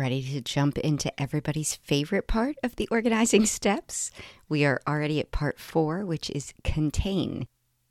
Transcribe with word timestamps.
ready 0.00 0.22
to 0.22 0.40
jump 0.40 0.78
into 0.78 1.12
everybody's 1.20 1.76
favorite 1.76 2.26
part 2.26 2.56
of 2.62 2.76
the 2.76 2.88
organizing 2.90 3.44
steps? 3.58 4.10
We 4.48 4.64
are 4.64 4.80
already 4.88 5.20
at 5.20 5.30
part 5.30 5.60
four, 5.60 6.06
which 6.06 6.30
is 6.30 6.54
contain. 6.64 7.46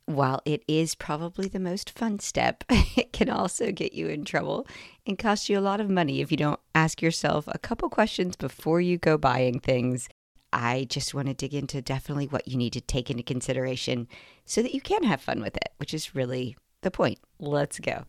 While 0.05 0.41
it 0.43 0.63
is 0.67 0.95
probably 0.95 1.47
the 1.47 1.59
most 1.59 1.91
fun 1.91 2.17
step, 2.17 2.63
it 2.69 3.13
can 3.13 3.29
also 3.29 3.71
get 3.71 3.93
you 3.93 4.07
in 4.07 4.25
trouble 4.25 4.65
and 5.05 5.19
cost 5.19 5.49
you 5.49 5.59
a 5.59 5.61
lot 5.61 5.79
of 5.79 5.87
money 5.87 6.19
if 6.19 6.31
you 6.31 6.37
don't 6.37 6.59
ask 6.73 6.99
yourself 6.99 7.45
a 7.47 7.59
couple 7.59 7.89
questions 7.89 8.35
before 8.35 8.81
you 8.81 8.97
go 8.97 9.15
buying 9.15 9.59
things. 9.59 10.09
I 10.51 10.87
just 10.89 11.13
want 11.13 11.27
to 11.27 11.35
dig 11.35 11.53
into 11.53 11.79
definitely 11.79 12.25
what 12.25 12.47
you 12.47 12.57
need 12.57 12.73
to 12.73 12.81
take 12.81 13.11
into 13.11 13.21
consideration 13.21 14.07
so 14.45 14.63
that 14.63 14.73
you 14.73 14.81
can 14.81 15.03
have 15.03 15.21
fun 15.21 15.41
with 15.41 15.55
it, 15.55 15.69
which 15.77 15.93
is 15.93 16.15
really 16.15 16.57
the 16.81 16.89
point. 16.89 17.19
Let's 17.37 17.77
go. 17.77 18.05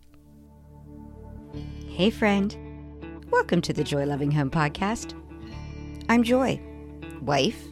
Hey, 1.87 2.09
friend. 2.09 2.70
Welcome 3.31 3.61
to 3.63 3.73
the 3.73 3.85
Joy 3.85 4.07
Loving 4.07 4.33
Home 4.33 4.51
Podcast. 4.51 5.15
I'm 6.09 6.25
Joy, 6.25 6.61
wife, 7.23 7.63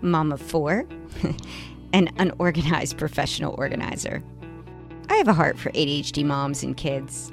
mom 0.00 0.30
of 0.30 0.40
four, 0.40 0.86
an 1.92 2.08
unorganized 2.18 2.96
professional 2.96 3.56
organizer. 3.58 4.22
I 5.08 5.16
have 5.16 5.26
a 5.26 5.32
heart 5.32 5.58
for 5.58 5.70
ADHD 5.72 6.24
moms 6.24 6.62
and 6.62 6.76
kids. 6.76 7.32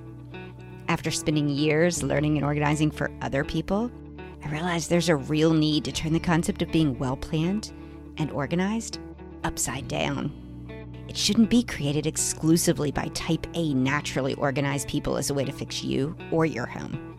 After 0.88 1.12
spending 1.12 1.48
years 1.48 2.02
learning 2.02 2.38
and 2.38 2.46
organizing 2.46 2.90
for 2.90 3.12
other 3.22 3.44
people, 3.44 3.92
I 4.44 4.50
realized 4.50 4.90
there's 4.90 5.10
a 5.10 5.16
real 5.16 5.54
need 5.54 5.86
to 5.86 5.92
turn 5.92 6.14
the 6.14 6.20
concept 6.20 6.64
of 6.64 6.72
being 6.72 6.98
well 6.98 7.18
planned 7.18 7.72
and 8.18 8.32
organized 8.32 8.98
upside 9.44 9.88
down. 9.88 10.34
It 11.08 11.16
shouldn't 11.16 11.52
be 11.52 11.62
created 11.62 12.08
exclusively 12.08 12.92
by 12.92 13.10
type 13.10 13.46
A 13.54 13.76
naturally 13.76 14.34
organized 14.34 14.88
people 14.88 15.18
as 15.18 15.30
a 15.30 15.36
way 15.36 15.46
to 15.46 15.52
fix 15.52 15.84
you 15.84 16.16
or 16.32 16.48
your 16.48 16.66
home. 16.66 17.15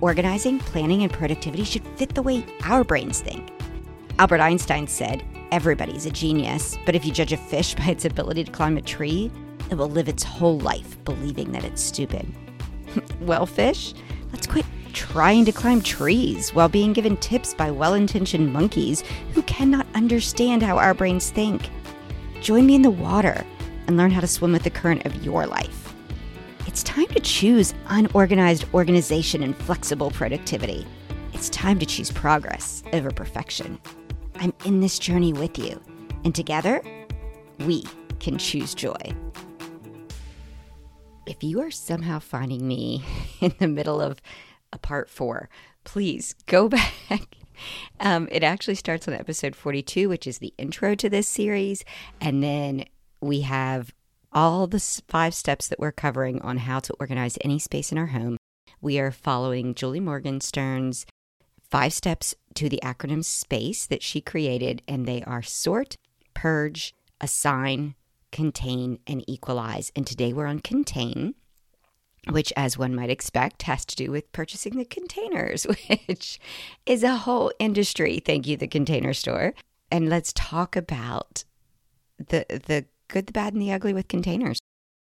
Organizing, 0.00 0.58
planning, 0.58 1.02
and 1.02 1.12
productivity 1.12 1.64
should 1.64 1.86
fit 1.96 2.14
the 2.14 2.22
way 2.22 2.44
our 2.64 2.84
brains 2.84 3.20
think. 3.20 3.50
Albert 4.18 4.40
Einstein 4.40 4.86
said, 4.86 5.22
Everybody's 5.52 6.06
a 6.06 6.10
genius, 6.10 6.78
but 6.86 6.94
if 6.94 7.04
you 7.04 7.12
judge 7.12 7.32
a 7.32 7.36
fish 7.36 7.74
by 7.76 7.86
its 7.86 8.04
ability 8.04 8.44
to 8.44 8.52
climb 8.52 8.76
a 8.76 8.82
tree, 8.82 9.30
it 9.70 9.74
will 9.76 9.88
live 9.88 10.08
its 10.08 10.22
whole 10.22 10.58
life 10.58 11.02
believing 11.04 11.52
that 11.52 11.64
it's 11.64 11.82
stupid. 11.82 12.26
well, 13.20 13.46
fish, 13.46 13.94
let's 14.32 14.46
quit 14.46 14.64
trying 14.92 15.44
to 15.44 15.52
climb 15.52 15.80
trees 15.80 16.52
while 16.52 16.68
being 16.68 16.92
given 16.92 17.16
tips 17.18 17.54
by 17.54 17.70
well 17.70 17.94
intentioned 17.94 18.52
monkeys 18.52 19.02
who 19.34 19.42
cannot 19.42 19.86
understand 19.94 20.62
how 20.62 20.78
our 20.78 20.94
brains 20.94 21.30
think. 21.30 21.68
Join 22.40 22.66
me 22.66 22.74
in 22.74 22.82
the 22.82 22.90
water 22.90 23.44
and 23.86 23.96
learn 23.96 24.10
how 24.10 24.20
to 24.20 24.26
swim 24.26 24.52
with 24.52 24.62
the 24.62 24.70
current 24.70 25.06
of 25.06 25.24
your 25.24 25.46
life. 25.46 25.79
It's 26.70 26.84
time 26.84 27.08
to 27.08 27.18
choose 27.18 27.74
unorganized 27.88 28.64
organization 28.72 29.42
and 29.42 29.56
flexible 29.56 30.12
productivity. 30.12 30.86
It's 31.32 31.48
time 31.48 31.80
to 31.80 31.84
choose 31.84 32.12
progress 32.12 32.84
over 32.92 33.10
perfection. 33.10 33.80
I'm 34.36 34.52
in 34.64 34.78
this 34.78 35.00
journey 35.00 35.32
with 35.32 35.58
you, 35.58 35.82
and 36.24 36.32
together, 36.32 36.80
we 37.66 37.82
can 38.20 38.38
choose 38.38 38.72
joy. 38.72 38.94
If 41.26 41.42
you 41.42 41.60
are 41.60 41.72
somehow 41.72 42.20
finding 42.20 42.68
me 42.68 43.02
in 43.40 43.52
the 43.58 43.66
middle 43.66 44.00
of 44.00 44.22
a 44.72 44.78
part 44.78 45.10
four, 45.10 45.48
please 45.82 46.36
go 46.46 46.68
back. 47.08 47.34
Um, 47.98 48.28
it 48.30 48.44
actually 48.44 48.76
starts 48.76 49.08
on 49.08 49.14
episode 49.14 49.56
42, 49.56 50.08
which 50.08 50.24
is 50.24 50.38
the 50.38 50.54
intro 50.56 50.94
to 50.94 51.10
this 51.10 51.26
series. 51.26 51.84
And 52.20 52.44
then 52.44 52.84
we 53.20 53.40
have 53.40 53.92
all 54.32 54.66
the 54.66 54.80
five 55.08 55.34
steps 55.34 55.68
that 55.68 55.80
we're 55.80 55.92
covering 55.92 56.40
on 56.42 56.58
how 56.58 56.80
to 56.80 56.94
organize 57.00 57.38
any 57.42 57.58
space 57.58 57.90
in 57.92 57.98
our 57.98 58.06
home. 58.06 58.36
We 58.80 58.98
are 58.98 59.10
following 59.10 59.74
Julie 59.74 60.00
Morgenstern's 60.00 61.06
five 61.70 61.92
steps 61.92 62.34
to 62.54 62.68
the 62.68 62.80
acronym 62.82 63.24
SPACE 63.24 63.86
that 63.86 64.02
she 64.02 64.20
created, 64.20 64.82
and 64.88 65.06
they 65.06 65.22
are 65.22 65.42
sort, 65.42 65.96
purge, 66.34 66.94
assign, 67.20 67.94
contain, 68.32 68.98
and 69.06 69.24
equalize. 69.28 69.92
And 69.94 70.06
today 70.06 70.32
we're 70.32 70.46
on 70.46 70.60
contain, 70.60 71.34
which, 72.28 72.52
as 72.56 72.78
one 72.78 72.94
might 72.94 73.10
expect, 73.10 73.62
has 73.62 73.84
to 73.86 73.96
do 73.96 74.10
with 74.10 74.32
purchasing 74.32 74.76
the 74.76 74.84
containers, 74.84 75.64
which 76.06 76.40
is 76.86 77.02
a 77.02 77.16
whole 77.16 77.52
industry. 77.58 78.20
Thank 78.24 78.46
you, 78.46 78.56
the 78.56 78.68
container 78.68 79.12
store. 79.12 79.54
And 79.90 80.08
let's 80.08 80.32
talk 80.32 80.76
about 80.76 81.44
the 82.18 82.46
the 82.48 82.86
good, 83.10 83.26
the 83.26 83.32
bad, 83.32 83.52
and 83.52 83.60
the 83.60 83.72
ugly 83.72 83.92
with 83.92 84.08
containers. 84.08 84.58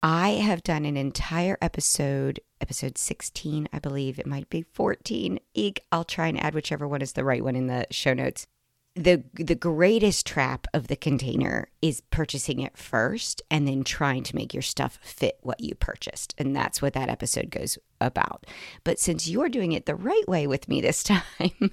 I 0.03 0.31
have 0.31 0.63
done 0.63 0.85
an 0.85 0.97
entire 0.97 1.59
episode, 1.61 2.41
episode 2.61 2.97
16, 2.97 3.69
I 3.73 3.79
believe. 3.81 4.19
It 4.19 4.27
might 4.27 4.49
be 4.49 4.63
14. 4.63 5.41
Eek, 5.55 5.81
I'll 5.91 6.05
try 6.05 6.29
and 6.29 6.41
add 6.41 6.55
whichever 6.55 6.87
one 6.87 7.03
is 7.03 7.13
the 7.13 7.25
right 7.25 7.43
one 7.43 7.57
in 7.57 7.67
the 7.67 7.87
show 7.91 8.15
notes. 8.15 8.47
The 8.95 9.23
the 9.35 9.55
greatest 9.55 10.27
trap 10.27 10.67
of 10.75 10.89
the 10.89 10.97
container 10.97 11.69
is 11.81 12.01
purchasing 12.11 12.59
it 12.59 12.77
first 12.77 13.43
and 13.49 13.69
then 13.69 13.85
trying 13.85 14.25
to 14.25 14.35
make 14.35 14.53
your 14.53 14.63
stuff 14.63 14.99
fit 15.03 15.39
what 15.43 15.61
you 15.61 15.75
purchased. 15.77 16.35
And 16.39 16.55
that's 16.55 16.83
what 16.83 16.95
that 16.95 17.09
episode 17.09 17.51
goes 17.51 17.79
about. 18.01 18.47
But 18.83 18.99
since 18.99 19.29
you're 19.29 19.49
doing 19.49 19.71
it 19.73 19.87
the 19.87 19.95
right 19.95 20.27
way 20.27 20.47
with 20.49 20.69
me 20.69 20.81
this 20.81 21.03
time, 21.05 21.71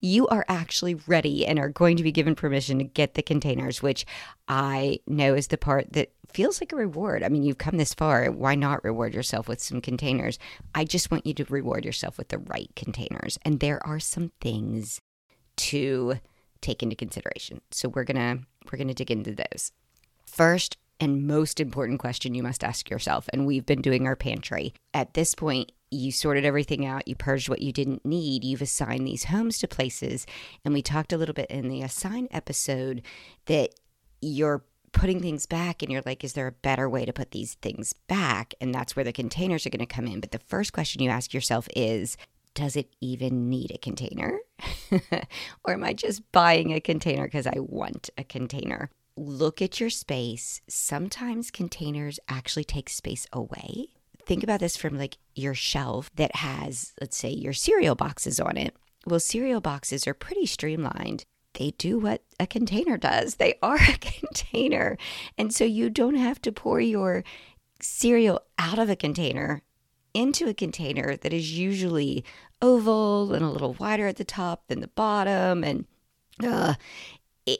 you 0.00 0.28
are 0.28 0.44
actually 0.48 0.94
ready 1.06 1.44
and 1.46 1.58
are 1.58 1.68
going 1.68 1.96
to 1.96 2.02
be 2.02 2.12
given 2.12 2.34
permission 2.34 2.78
to 2.78 2.84
get 2.84 3.14
the 3.14 3.22
containers, 3.22 3.82
which 3.82 4.06
I 4.46 5.00
know 5.06 5.34
is 5.34 5.48
the 5.48 5.58
part 5.58 5.92
that 5.92 6.12
feels 6.28 6.60
like 6.60 6.72
a 6.72 6.76
reward. 6.76 7.22
I 7.22 7.28
mean, 7.28 7.42
you've 7.42 7.58
come 7.58 7.78
this 7.78 7.94
far. 7.94 8.30
Why 8.30 8.54
not 8.54 8.84
reward 8.84 9.14
yourself 9.14 9.48
with 9.48 9.60
some 9.60 9.80
containers? 9.80 10.38
I 10.74 10.84
just 10.84 11.10
want 11.10 11.26
you 11.26 11.34
to 11.34 11.44
reward 11.44 11.84
yourself 11.84 12.18
with 12.18 12.28
the 12.28 12.38
right 12.38 12.70
containers. 12.76 13.38
And 13.44 13.60
there 13.60 13.84
are 13.86 13.98
some 13.98 14.30
things 14.40 15.00
to 15.56 16.14
take 16.60 16.82
into 16.82 16.96
consideration. 16.96 17.60
So 17.70 17.88
we're 17.88 18.04
going 18.04 18.16
to 18.16 18.44
we're 18.70 18.78
going 18.78 18.88
to 18.88 18.94
dig 18.94 19.10
into 19.10 19.34
those. 19.34 19.72
First 20.26 20.76
and 21.00 21.26
most 21.26 21.60
important 21.60 22.00
question 22.00 22.34
you 22.34 22.42
must 22.42 22.64
ask 22.64 22.90
yourself 22.90 23.28
and 23.32 23.46
we've 23.46 23.66
been 23.66 23.82
doing 23.82 24.06
our 24.06 24.16
pantry. 24.16 24.74
At 24.92 25.14
this 25.14 25.34
point, 25.34 25.72
you 25.90 26.12
sorted 26.12 26.44
everything 26.44 26.84
out, 26.84 27.08
you 27.08 27.14
purged 27.14 27.48
what 27.48 27.62
you 27.62 27.72
didn't 27.72 28.04
need, 28.04 28.44
you've 28.44 28.62
assigned 28.62 29.06
these 29.06 29.24
homes 29.24 29.58
to 29.58 29.68
places. 29.68 30.26
And 30.64 30.74
we 30.74 30.82
talked 30.82 31.12
a 31.12 31.18
little 31.18 31.34
bit 31.34 31.50
in 31.50 31.68
the 31.68 31.82
assign 31.82 32.28
episode 32.30 33.02
that 33.46 33.70
you're 34.20 34.64
putting 34.92 35.20
things 35.20 35.46
back 35.46 35.82
and 35.82 35.92
you're 35.92 36.02
like, 36.04 36.24
is 36.24 36.32
there 36.32 36.46
a 36.46 36.52
better 36.52 36.88
way 36.88 37.04
to 37.04 37.12
put 37.12 37.30
these 37.30 37.54
things 37.54 37.92
back? 38.08 38.54
And 38.60 38.74
that's 38.74 38.96
where 38.96 39.04
the 39.04 39.12
containers 39.12 39.66
are 39.66 39.70
going 39.70 39.80
to 39.80 39.86
come 39.86 40.06
in. 40.06 40.20
But 40.20 40.32
the 40.32 40.40
first 40.40 40.72
question 40.72 41.02
you 41.02 41.10
ask 41.10 41.34
yourself 41.34 41.68
is, 41.76 42.16
does 42.54 42.74
it 42.76 42.92
even 43.00 43.48
need 43.48 43.70
a 43.70 43.78
container? 43.78 44.40
or 45.64 45.72
am 45.72 45.84
I 45.84 45.92
just 45.92 46.30
buying 46.32 46.72
a 46.72 46.80
container 46.80 47.24
because 47.24 47.46
I 47.46 47.58
want 47.58 48.10
a 48.18 48.24
container? 48.24 48.90
Look 49.16 49.62
at 49.62 49.78
your 49.78 49.90
space. 49.90 50.60
Sometimes 50.68 51.50
containers 51.50 52.18
actually 52.28 52.64
take 52.64 52.88
space 52.88 53.26
away 53.32 53.88
think 54.28 54.44
about 54.44 54.60
this 54.60 54.76
from 54.76 54.98
like 54.98 55.16
your 55.34 55.54
shelf 55.54 56.10
that 56.14 56.36
has, 56.36 56.92
let's 57.00 57.16
say, 57.16 57.30
your 57.30 57.54
cereal 57.54 57.94
boxes 57.94 58.38
on 58.38 58.56
it. 58.56 58.76
Well, 59.06 59.20
cereal 59.20 59.60
boxes 59.60 60.06
are 60.06 60.14
pretty 60.14 60.46
streamlined. 60.46 61.24
They 61.54 61.72
do 61.78 61.98
what 61.98 62.22
a 62.38 62.46
container 62.46 62.98
does, 62.98 63.36
they 63.36 63.54
are 63.62 63.76
a 63.88 63.98
container. 63.98 64.96
And 65.36 65.52
so 65.52 65.64
you 65.64 65.90
don't 65.90 66.16
have 66.16 66.40
to 66.42 66.52
pour 66.52 66.80
your 66.80 67.24
cereal 67.80 68.42
out 68.58 68.78
of 68.78 68.90
a 68.90 68.96
container 68.96 69.62
into 70.14 70.48
a 70.48 70.54
container 70.54 71.16
that 71.16 71.32
is 71.32 71.58
usually 71.58 72.24
oval 72.60 73.32
and 73.32 73.44
a 73.44 73.50
little 73.50 73.74
wider 73.74 74.06
at 74.06 74.16
the 74.16 74.24
top 74.24 74.66
than 74.68 74.80
the 74.80 74.88
bottom. 74.88 75.64
And 75.64 75.86
uh, 76.44 76.74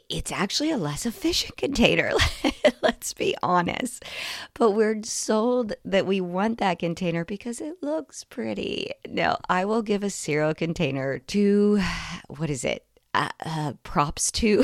it's 0.09 0.31
actually 0.31 0.71
a 0.71 0.77
less 0.77 1.05
efficient 1.05 1.57
container. 1.57 2.11
Let's 2.81 3.13
be 3.13 3.35
honest. 3.41 4.05
But 4.53 4.71
we're 4.71 5.01
sold 5.03 5.73
that 5.85 6.05
we 6.05 6.21
want 6.21 6.59
that 6.59 6.79
container 6.79 7.25
because 7.25 7.61
it 7.61 7.81
looks 7.81 8.23
pretty. 8.23 8.91
Now, 9.07 9.37
I 9.49 9.65
will 9.65 9.81
give 9.81 10.03
a 10.03 10.09
cereal 10.09 10.53
container 10.53 11.19
to, 11.19 11.81
what 12.27 12.49
is 12.49 12.63
it? 12.63 12.85
Uh, 13.13 13.29
uh, 13.43 13.73
props 13.81 14.31
to 14.31 14.63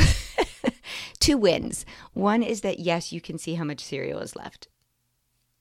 two 1.19 1.35
wins. 1.35 1.83
One 2.13 2.43
is 2.43 2.61
that 2.61 2.79
yes, 2.79 3.11
you 3.11 3.19
can 3.19 3.39
see 3.39 3.55
how 3.55 3.63
much 3.63 3.83
cereal 3.83 4.19
is 4.19 4.35
left 4.35 4.67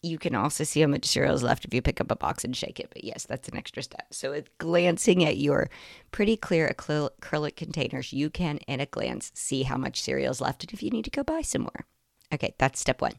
you 0.05 0.19
can 0.19 0.35
also 0.35 0.65
see 0.65 0.81
how 0.83 0.87
much 0.87 1.06
cereal 1.06 1.35
is 1.35 1.43
left 1.43 1.65
if 1.65 1.73
you 1.73 1.81
pick 1.81 2.01
up 2.01 2.11
a 2.11 2.17
box 2.17 2.45
and 2.45 2.56
shake 2.56 2.79
it. 2.79 2.91
But 2.93 3.05
yes, 3.05 3.25
that's 3.27 3.49
an 3.49 3.56
extra 3.56 3.83
step. 3.83 4.06
So, 4.11 4.31
with 4.31 4.56
glancing 4.59 5.25
at 5.25 5.39
your 5.39 5.71
pretty 6.11 6.37
clear 6.37 6.69
acrylic 6.69 7.56
containers, 7.56 8.12
you 8.12 8.31
can, 8.31 8.59
in 8.69 8.81
a 8.81 8.87
glance, 8.87 9.33
see 9.35 9.62
how 9.62 9.77
much 9.77 10.03
cereal 10.03 10.31
is 10.31 10.41
left 10.41 10.62
and 10.62 10.73
if 10.73 10.83
you 10.83 10.91
need 10.91 11.06
to 11.06 11.11
go 11.11 11.25
buy 11.25 11.43
some 11.43 11.62
more. 11.62 11.87
Okay, 12.33 12.55
that's 12.59 12.81
step 12.81 13.01
one, 13.01 13.15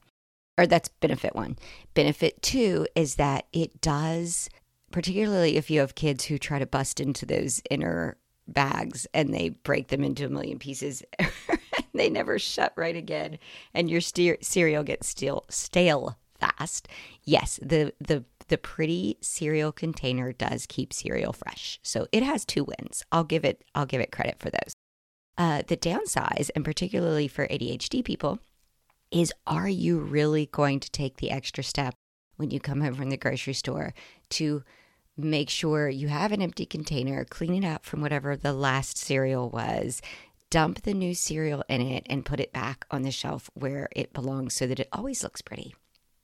or 0.57 0.67
that's 0.67 0.89
benefit 0.89 1.35
one. 1.35 1.57
Benefit 1.93 2.41
two 2.41 2.87
is 2.95 3.15
that 3.15 3.47
it 3.51 3.81
does, 3.81 4.49
particularly 4.91 5.57
if 5.57 5.71
you 5.71 5.79
have 5.79 5.95
kids 5.95 6.25
who 6.25 6.37
try 6.37 6.59
to 6.59 6.65
bust 6.65 6.99
into 6.99 7.25
those 7.25 7.61
inner 7.71 8.17
bags 8.47 9.07
and 9.13 9.33
they 9.33 9.49
break 9.49 9.87
them 9.87 10.03
into 10.03 10.25
a 10.25 10.29
million 10.29 10.59
pieces. 10.59 11.01
they 11.93 12.09
never 12.09 12.37
shut 12.37 12.73
right 12.75 12.95
again, 12.95 13.39
and 13.73 13.89
your 13.89 14.01
cereal 14.01 14.83
gets 14.83 15.07
still 15.07 15.45
stale 15.49 16.17
fast. 16.39 16.87
Yes, 17.23 17.59
the 17.61 17.93
the 17.99 18.23
the 18.47 18.57
pretty 18.57 19.17
cereal 19.21 19.71
container 19.71 20.31
does 20.31 20.65
keep 20.67 20.93
cereal 20.93 21.33
fresh. 21.33 21.79
So 21.81 22.07
it 22.11 22.23
has 22.23 22.45
two 22.45 22.63
wins. 22.63 23.03
I'll 23.11 23.23
give 23.23 23.43
it 23.43 23.63
I'll 23.73 23.85
give 23.85 24.01
it 24.01 24.11
credit 24.11 24.37
for 24.39 24.49
those. 24.49 24.73
Uh, 25.37 25.63
the 25.67 25.75
downside, 25.75 26.49
and 26.55 26.63
particularly 26.63 27.27
for 27.27 27.47
ADHD 27.47 28.03
people, 28.05 28.39
is 29.11 29.33
are 29.45 29.67
you 29.67 29.99
really 29.99 30.45
going 30.47 30.79
to 30.79 30.91
take 30.91 31.17
the 31.17 31.31
extra 31.31 31.63
step 31.63 31.93
when 32.37 32.51
you 32.51 32.59
come 32.59 32.81
home 32.81 32.93
from 32.93 33.09
the 33.09 33.17
grocery 33.17 33.53
store 33.53 33.93
to 34.29 34.63
make 35.17 35.49
sure 35.49 35.87
you 35.89 36.07
have 36.07 36.31
an 36.31 36.41
empty 36.41 36.65
container, 36.65 37.25
clean 37.25 37.63
it 37.63 37.67
out 37.67 37.85
from 37.85 38.01
whatever 38.01 38.35
the 38.35 38.53
last 38.53 38.97
cereal 38.97 39.49
was, 39.49 40.01
dump 40.49 40.81
the 40.81 40.93
new 40.93 41.13
cereal 41.13 41.63
in 41.69 41.81
it, 41.81 42.05
and 42.09 42.25
put 42.25 42.39
it 42.39 42.53
back 42.53 42.85
on 42.91 43.01
the 43.01 43.11
shelf 43.11 43.49
where 43.53 43.89
it 43.95 44.13
belongs 44.13 44.53
so 44.53 44.67
that 44.67 44.79
it 44.79 44.89
always 44.91 45.23
looks 45.23 45.41
pretty? 45.41 45.73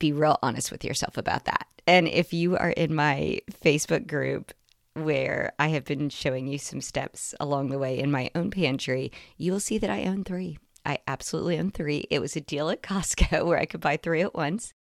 Be 0.02 0.12
real 0.12 0.40
honest 0.42 0.72
with 0.72 0.84
yourself 0.84 1.16
about 1.16 1.46
that. 1.46 1.68
And 1.86 2.08
if 2.08 2.34
you 2.34 2.58
are 2.58 2.72
in 2.72 2.96
my 2.96 3.40
Facebook 3.64 4.08
group, 4.08 4.52
where 4.96 5.54
I 5.60 5.68
have 5.68 5.86
been 5.86 6.10
showing 6.10 6.48
you 6.48 6.58
some 6.58 6.82
steps 6.82 7.36
along 7.40 7.70
the 7.70 7.78
way 7.78 8.00
in 8.00 8.10
my 8.10 8.32
own 8.34 8.50
pantry, 8.50 9.12
you 9.38 9.52
will 9.52 9.60
see 9.60 9.78
that 9.78 9.92
I 9.92 10.06
own 10.06 10.24
three. 10.24 10.58
I 10.84 10.98
absolutely 11.08 11.60
own 11.60 11.70
three. 11.70 12.08
It 12.10 12.18
was 12.18 12.36
a 12.36 12.42
deal 12.42 12.72
at 12.72 12.82
Costco 12.82 13.46
where 13.46 13.60
I 13.60 13.68
could 13.68 13.80
buy 13.80 13.96
three 13.96 14.22
at 14.22 14.34
once. 14.34 14.74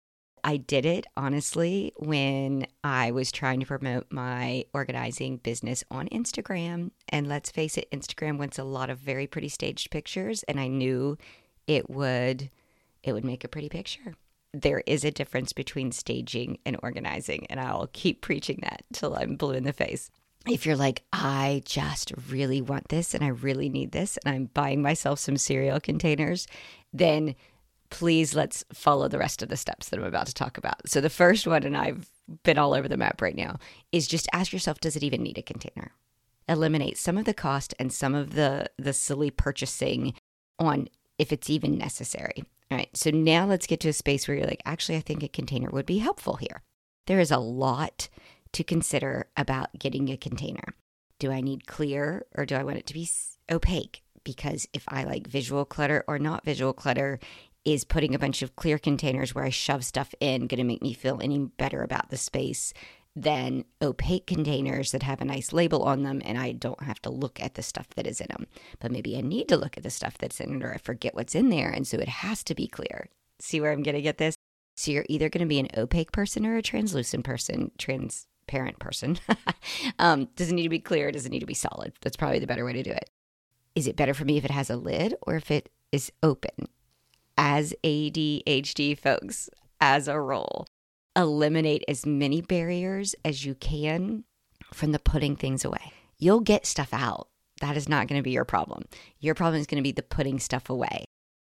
I 0.44 0.56
did 0.56 0.86
it 0.86 1.04
honestly 1.16 1.92
when 1.96 2.68
I 2.84 3.10
was 3.10 3.32
trying 3.32 3.58
to 3.58 3.66
promote 3.66 4.06
my 4.12 4.66
organizing 4.72 5.38
business 5.38 5.82
on 5.90 6.08
Instagram. 6.10 6.92
And 7.08 7.26
let's 7.26 7.50
face 7.50 7.76
it, 7.76 7.90
Instagram 7.90 8.38
wants 8.38 8.56
a 8.56 8.62
lot 8.62 8.88
of 8.88 9.00
very 9.00 9.26
pretty 9.26 9.48
staged 9.48 9.90
pictures, 9.90 10.44
and 10.44 10.60
I 10.60 10.68
knew 10.68 11.18
it 11.66 11.90
would 11.90 12.50
it 13.02 13.14
would 13.14 13.24
make 13.24 13.42
a 13.42 13.48
pretty 13.48 13.68
picture 13.68 14.14
there 14.52 14.82
is 14.86 15.04
a 15.04 15.10
difference 15.10 15.52
between 15.52 15.92
staging 15.92 16.58
and 16.64 16.76
organizing. 16.82 17.46
And 17.50 17.60
I'll 17.60 17.88
keep 17.92 18.20
preaching 18.22 18.60
that 18.62 18.82
till 18.92 19.14
I'm 19.14 19.36
blue 19.36 19.52
in 19.52 19.64
the 19.64 19.72
face. 19.72 20.10
If 20.46 20.64
you're 20.64 20.76
like, 20.76 21.02
I 21.12 21.62
just 21.64 22.12
really 22.30 22.62
want 22.62 22.88
this 22.88 23.14
and 23.14 23.22
I 23.22 23.28
really 23.28 23.68
need 23.68 23.92
this, 23.92 24.16
and 24.18 24.34
I'm 24.34 24.44
buying 24.46 24.80
myself 24.80 25.18
some 25.18 25.36
cereal 25.36 25.80
containers, 25.80 26.46
then 26.92 27.34
please 27.90 28.34
let's 28.34 28.64
follow 28.72 29.08
the 29.08 29.18
rest 29.18 29.42
of 29.42 29.48
the 29.48 29.56
steps 29.56 29.88
that 29.88 29.98
I'm 29.98 30.06
about 30.06 30.26
to 30.26 30.34
talk 30.34 30.56
about. 30.56 30.88
So, 30.88 31.00
the 31.00 31.10
first 31.10 31.46
one, 31.46 31.64
and 31.64 31.76
I've 31.76 32.08
been 32.44 32.56
all 32.56 32.72
over 32.72 32.88
the 32.88 32.96
map 32.96 33.20
right 33.20 33.36
now, 33.36 33.58
is 33.92 34.06
just 34.06 34.28
ask 34.32 34.52
yourself 34.52 34.80
does 34.80 34.96
it 34.96 35.02
even 35.02 35.22
need 35.22 35.38
a 35.38 35.42
container? 35.42 35.92
Eliminate 36.48 36.96
some 36.96 37.18
of 37.18 37.24
the 37.24 37.34
cost 37.34 37.74
and 37.78 37.92
some 37.92 38.14
of 38.14 38.34
the, 38.34 38.70
the 38.78 38.92
silly 38.92 39.30
purchasing 39.30 40.14
on 40.58 40.88
if 41.18 41.32
it's 41.32 41.50
even 41.50 41.76
necessary. 41.76 42.44
All 42.70 42.78
right, 42.78 42.94
so 42.96 43.10
now 43.10 43.46
let's 43.46 43.66
get 43.66 43.80
to 43.80 43.88
a 43.88 43.92
space 43.92 44.28
where 44.28 44.36
you're 44.36 44.46
like, 44.46 44.62
actually, 44.64 44.96
I 44.96 45.00
think 45.00 45.22
a 45.22 45.28
container 45.28 45.70
would 45.70 45.86
be 45.86 45.98
helpful 45.98 46.36
here. 46.36 46.62
There 47.06 47.20
is 47.20 47.30
a 47.30 47.38
lot 47.38 48.08
to 48.52 48.64
consider 48.64 49.28
about 49.36 49.78
getting 49.78 50.08
a 50.08 50.16
container. 50.16 50.74
Do 51.18 51.32
I 51.32 51.40
need 51.40 51.66
clear 51.66 52.26
or 52.36 52.44
do 52.46 52.54
I 52.54 52.64
want 52.64 52.78
it 52.78 52.86
to 52.86 52.94
be 52.94 53.08
opaque? 53.50 54.02
Because 54.24 54.68
if 54.72 54.84
I 54.88 55.04
like 55.04 55.26
visual 55.26 55.64
clutter 55.64 56.04
or 56.06 56.18
not 56.18 56.44
visual 56.44 56.72
clutter, 56.72 57.18
is 57.64 57.84
putting 57.84 58.14
a 58.14 58.18
bunch 58.18 58.40
of 58.40 58.56
clear 58.56 58.78
containers 58.78 59.34
where 59.34 59.44
I 59.44 59.50
shove 59.50 59.84
stuff 59.84 60.14
in 60.20 60.46
going 60.46 60.58
to 60.58 60.64
make 60.64 60.80
me 60.80 60.94
feel 60.94 61.20
any 61.22 61.38
better 61.38 61.82
about 61.82 62.08
the 62.08 62.16
space 62.16 62.72
than 63.16 63.64
opaque 63.82 64.26
containers 64.26 64.92
that 64.92 65.02
have 65.02 65.20
a 65.20 65.24
nice 65.24 65.52
label 65.52 65.82
on 65.82 66.02
them 66.02 66.22
and 66.24 66.38
I 66.38 66.52
don't 66.52 66.82
have 66.82 67.00
to 67.02 67.10
look 67.10 67.40
at 67.40 67.54
the 67.54 67.62
stuff 67.62 67.88
that 67.96 68.06
is 68.06 68.20
in 68.20 68.28
them. 68.30 68.46
But 68.80 68.92
maybe 68.92 69.16
I 69.16 69.20
need 69.22 69.48
to 69.48 69.56
look 69.56 69.76
at 69.76 69.82
the 69.82 69.90
stuff 69.90 70.18
that's 70.18 70.40
in 70.40 70.56
it 70.56 70.64
or 70.64 70.74
I 70.74 70.78
forget 70.78 71.14
what's 71.14 71.34
in 71.34 71.50
there. 71.50 71.70
And 71.70 71.86
so 71.86 71.98
it 71.98 72.08
has 72.08 72.44
to 72.44 72.54
be 72.54 72.68
clear. 72.68 73.08
See 73.40 73.60
where 73.60 73.72
I'm 73.72 73.82
going 73.82 73.96
to 73.96 74.02
get 74.02 74.18
this? 74.18 74.36
So 74.76 74.92
you're 74.92 75.06
either 75.08 75.28
going 75.28 75.40
to 75.40 75.48
be 75.48 75.58
an 75.58 75.68
opaque 75.76 76.12
person 76.12 76.46
or 76.46 76.56
a 76.56 76.62
translucent 76.62 77.24
person, 77.24 77.72
transparent 77.78 78.78
person. 78.78 79.18
um, 79.98 80.28
does 80.36 80.50
it 80.50 80.54
need 80.54 80.62
to 80.62 80.68
be 80.68 80.78
clear? 80.78 81.10
Does 81.10 81.26
it 81.26 81.30
need 81.30 81.40
to 81.40 81.46
be 81.46 81.54
solid? 81.54 81.94
That's 82.00 82.16
probably 82.16 82.38
the 82.38 82.46
better 82.46 82.64
way 82.64 82.74
to 82.74 82.82
do 82.84 82.92
it. 82.92 83.10
Is 83.74 83.88
it 83.88 83.96
better 83.96 84.14
for 84.14 84.24
me 84.24 84.36
if 84.36 84.44
it 84.44 84.52
has 84.52 84.70
a 84.70 84.76
lid 84.76 85.16
or 85.22 85.34
if 85.34 85.50
it 85.50 85.70
is 85.90 86.12
open? 86.22 86.68
As 87.36 87.74
ADHD 87.82 88.96
folks, 88.96 89.50
as 89.80 90.06
a 90.06 90.20
role, 90.20 90.66
eliminate 91.16 91.84
as 91.88 92.06
many 92.06 92.40
barriers 92.40 93.14
as 93.24 93.44
you 93.44 93.54
can 93.54 94.24
from 94.72 94.92
the 94.92 94.98
putting 94.98 95.36
things 95.36 95.64
away. 95.64 95.92
You'll 96.18 96.40
get 96.40 96.66
stuff 96.66 96.92
out. 96.92 97.28
That 97.60 97.76
is 97.76 97.88
not 97.88 98.06
going 98.06 98.18
to 98.18 98.24
be 98.24 98.30
your 98.30 98.44
problem. 98.44 98.84
Your 99.18 99.34
problem 99.34 99.60
is 99.60 99.66
going 99.66 99.82
to 99.82 99.86
be 99.86 99.92
the 99.92 100.02
putting 100.02 100.38
stuff 100.38 100.70
away. 100.70 101.04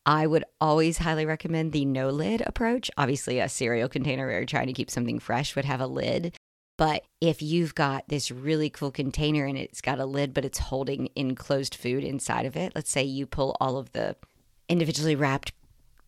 I 0.06 0.26
would 0.26 0.44
always 0.60 0.98
highly 0.98 1.26
recommend 1.26 1.72
the 1.72 1.84
no 1.84 2.10
lid 2.10 2.42
approach. 2.44 2.90
Obviously, 2.96 3.38
a 3.38 3.48
cereal 3.48 3.88
container 3.88 4.26
where 4.26 4.38
you're 4.38 4.46
trying 4.46 4.66
to 4.66 4.72
keep 4.72 4.90
something 4.90 5.18
fresh 5.18 5.54
would 5.54 5.66
have 5.66 5.80
a 5.80 5.86
lid. 5.86 6.34
But 6.78 7.04
if 7.20 7.42
you've 7.42 7.74
got 7.74 8.08
this 8.08 8.30
really 8.30 8.70
cool 8.70 8.90
container 8.90 9.44
and 9.44 9.58
it's 9.58 9.82
got 9.82 10.00
a 10.00 10.06
lid, 10.06 10.32
but 10.32 10.46
it's 10.46 10.58
holding 10.58 11.10
enclosed 11.14 11.74
food 11.74 12.02
inside 12.02 12.46
of 12.46 12.56
it, 12.56 12.72
let's 12.74 12.90
say 12.90 13.02
you 13.02 13.26
pull 13.26 13.56
all 13.60 13.76
of 13.76 13.92
the 13.92 14.16
individually 14.68 15.14
wrapped 15.14 15.52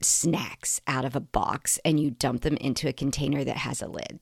snacks 0.05 0.81
out 0.87 1.05
of 1.05 1.17
a 1.17 1.21
box 1.21 1.79
and 1.85 1.99
you 1.99 2.11
dump 2.11 2.43
them 2.43 2.57
into 2.57 2.89
a 2.89 2.93
container 2.93 3.45
that 3.45 3.59
has 3.59 3.83
a 3.83 3.89
lid. 3.89 4.21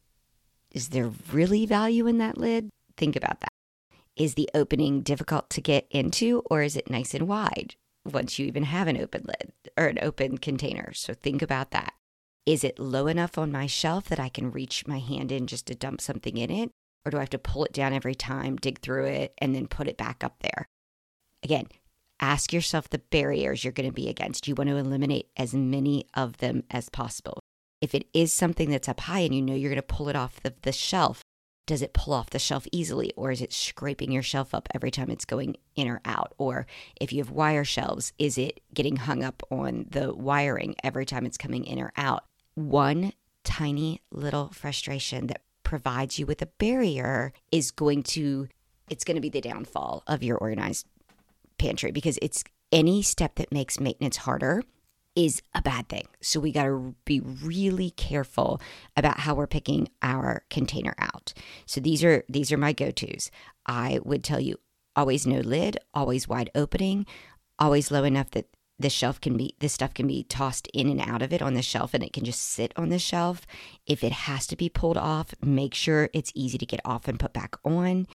Is 0.70 0.88
there 0.88 1.10
really 1.32 1.66
value 1.66 2.06
in 2.06 2.18
that 2.18 2.38
lid? 2.38 2.70
Think 2.96 3.16
about 3.16 3.40
that. 3.40 3.52
Is 4.16 4.34
the 4.34 4.50
opening 4.54 5.02
difficult 5.02 5.50
to 5.50 5.60
get 5.60 5.86
into 5.90 6.42
or 6.50 6.62
is 6.62 6.76
it 6.76 6.90
nice 6.90 7.14
and 7.14 7.26
wide 7.26 7.74
once 8.04 8.38
you 8.38 8.46
even 8.46 8.64
have 8.64 8.88
an 8.88 8.98
open 8.98 9.24
lid 9.26 9.52
or 9.76 9.86
an 9.86 9.98
open 10.02 10.38
container? 10.38 10.92
So 10.92 11.14
think 11.14 11.42
about 11.42 11.70
that. 11.70 11.94
Is 12.46 12.64
it 12.64 12.78
low 12.78 13.06
enough 13.06 13.38
on 13.38 13.52
my 13.52 13.66
shelf 13.66 14.04
that 14.08 14.20
I 14.20 14.28
can 14.28 14.50
reach 14.50 14.86
my 14.86 14.98
hand 14.98 15.30
in 15.30 15.46
just 15.46 15.66
to 15.66 15.74
dump 15.74 16.00
something 16.00 16.36
in 16.36 16.50
it? 16.50 16.70
Or 17.04 17.10
do 17.10 17.16
I 17.16 17.20
have 17.20 17.30
to 17.30 17.38
pull 17.38 17.64
it 17.64 17.72
down 17.72 17.92
every 17.92 18.14
time, 18.14 18.56
dig 18.56 18.80
through 18.80 19.06
it, 19.06 19.34
and 19.38 19.54
then 19.54 19.66
put 19.66 19.88
it 19.88 19.96
back 19.96 20.22
up 20.22 20.36
there? 20.40 20.68
Again, 21.42 21.66
ask 22.20 22.52
yourself 22.52 22.88
the 22.88 22.98
barriers 22.98 23.64
you're 23.64 23.72
going 23.72 23.88
to 23.88 23.94
be 23.94 24.08
against. 24.08 24.46
You 24.46 24.54
want 24.54 24.70
to 24.70 24.76
eliminate 24.76 25.28
as 25.36 25.54
many 25.54 26.06
of 26.14 26.38
them 26.38 26.64
as 26.70 26.88
possible. 26.88 27.40
If 27.80 27.94
it 27.94 28.06
is 28.12 28.32
something 28.32 28.70
that's 28.70 28.88
up 28.88 29.00
high 29.00 29.20
and 29.20 29.34
you 29.34 29.42
know 29.42 29.54
you're 29.54 29.70
going 29.70 29.76
to 29.76 29.82
pull 29.82 30.08
it 30.08 30.16
off 30.16 30.40
the, 30.42 30.54
the 30.62 30.72
shelf, 30.72 31.22
does 31.66 31.82
it 31.82 31.92
pull 31.92 32.12
off 32.12 32.30
the 32.30 32.38
shelf 32.38 32.66
easily 32.72 33.12
or 33.16 33.30
is 33.30 33.40
it 33.40 33.52
scraping 33.52 34.10
your 34.10 34.22
shelf 34.22 34.54
up 34.54 34.68
every 34.74 34.90
time 34.90 35.08
it's 35.08 35.24
going 35.24 35.56
in 35.76 35.88
or 35.88 36.00
out? 36.04 36.34
Or 36.36 36.66
if 37.00 37.12
you 37.12 37.18
have 37.22 37.30
wire 37.30 37.64
shelves, 37.64 38.12
is 38.18 38.36
it 38.36 38.60
getting 38.74 38.96
hung 38.96 39.22
up 39.22 39.42
on 39.50 39.86
the 39.88 40.12
wiring 40.12 40.74
every 40.82 41.06
time 41.06 41.24
it's 41.24 41.38
coming 41.38 41.64
in 41.64 41.78
or 41.78 41.92
out? 41.96 42.24
One 42.54 43.12
tiny 43.44 44.02
little 44.10 44.48
frustration 44.48 45.28
that 45.28 45.42
provides 45.62 46.18
you 46.18 46.26
with 46.26 46.42
a 46.42 46.46
barrier 46.46 47.32
is 47.52 47.70
going 47.70 48.02
to 48.02 48.48
it's 48.88 49.04
going 49.04 49.14
to 49.14 49.20
be 49.20 49.28
the 49.28 49.40
downfall 49.40 50.02
of 50.08 50.24
your 50.24 50.36
organized 50.36 50.84
pantry 51.60 51.92
because 51.92 52.18
it's 52.20 52.42
any 52.72 53.02
step 53.02 53.36
that 53.36 53.52
makes 53.52 53.78
maintenance 53.78 54.16
harder 54.18 54.62
is 55.16 55.42
a 55.54 55.62
bad 55.62 55.88
thing. 55.88 56.06
So 56.22 56.40
we 56.40 56.52
got 56.52 56.64
to 56.64 56.94
be 57.04 57.20
really 57.20 57.90
careful 57.90 58.60
about 58.96 59.20
how 59.20 59.34
we're 59.34 59.46
picking 59.46 59.88
our 60.02 60.44
container 60.50 60.94
out. 60.98 61.32
So 61.66 61.80
these 61.80 62.02
are 62.04 62.24
these 62.28 62.52
are 62.52 62.56
my 62.56 62.72
go-tos. 62.72 63.30
I 63.66 64.00
would 64.04 64.24
tell 64.24 64.40
you 64.40 64.56
always 64.96 65.26
no 65.26 65.40
lid, 65.40 65.78
always 65.94 66.28
wide 66.28 66.50
opening, 66.54 67.06
always 67.58 67.90
low 67.90 68.04
enough 68.04 68.30
that 68.30 68.46
the 68.78 68.88
shelf 68.88 69.20
can 69.20 69.36
be 69.36 69.54
this 69.58 69.74
stuff 69.74 69.92
can 69.92 70.06
be 70.06 70.22
tossed 70.22 70.66
in 70.72 70.88
and 70.88 71.00
out 71.02 71.20
of 71.20 71.32
it 71.34 71.42
on 71.42 71.52
the 71.52 71.60
shelf 71.60 71.92
and 71.92 72.02
it 72.02 72.14
can 72.14 72.24
just 72.24 72.40
sit 72.40 72.72
on 72.76 72.88
the 72.88 72.98
shelf. 72.98 73.46
If 73.86 74.02
it 74.02 74.12
has 74.12 74.46
to 74.46 74.56
be 74.56 74.68
pulled 74.68 74.96
off, 74.96 75.34
make 75.42 75.74
sure 75.74 76.08
it's 76.14 76.32
easy 76.34 76.56
to 76.56 76.66
get 76.66 76.80
off 76.84 77.08
and 77.08 77.20
put 77.20 77.34
back 77.34 77.56
on 77.64 78.06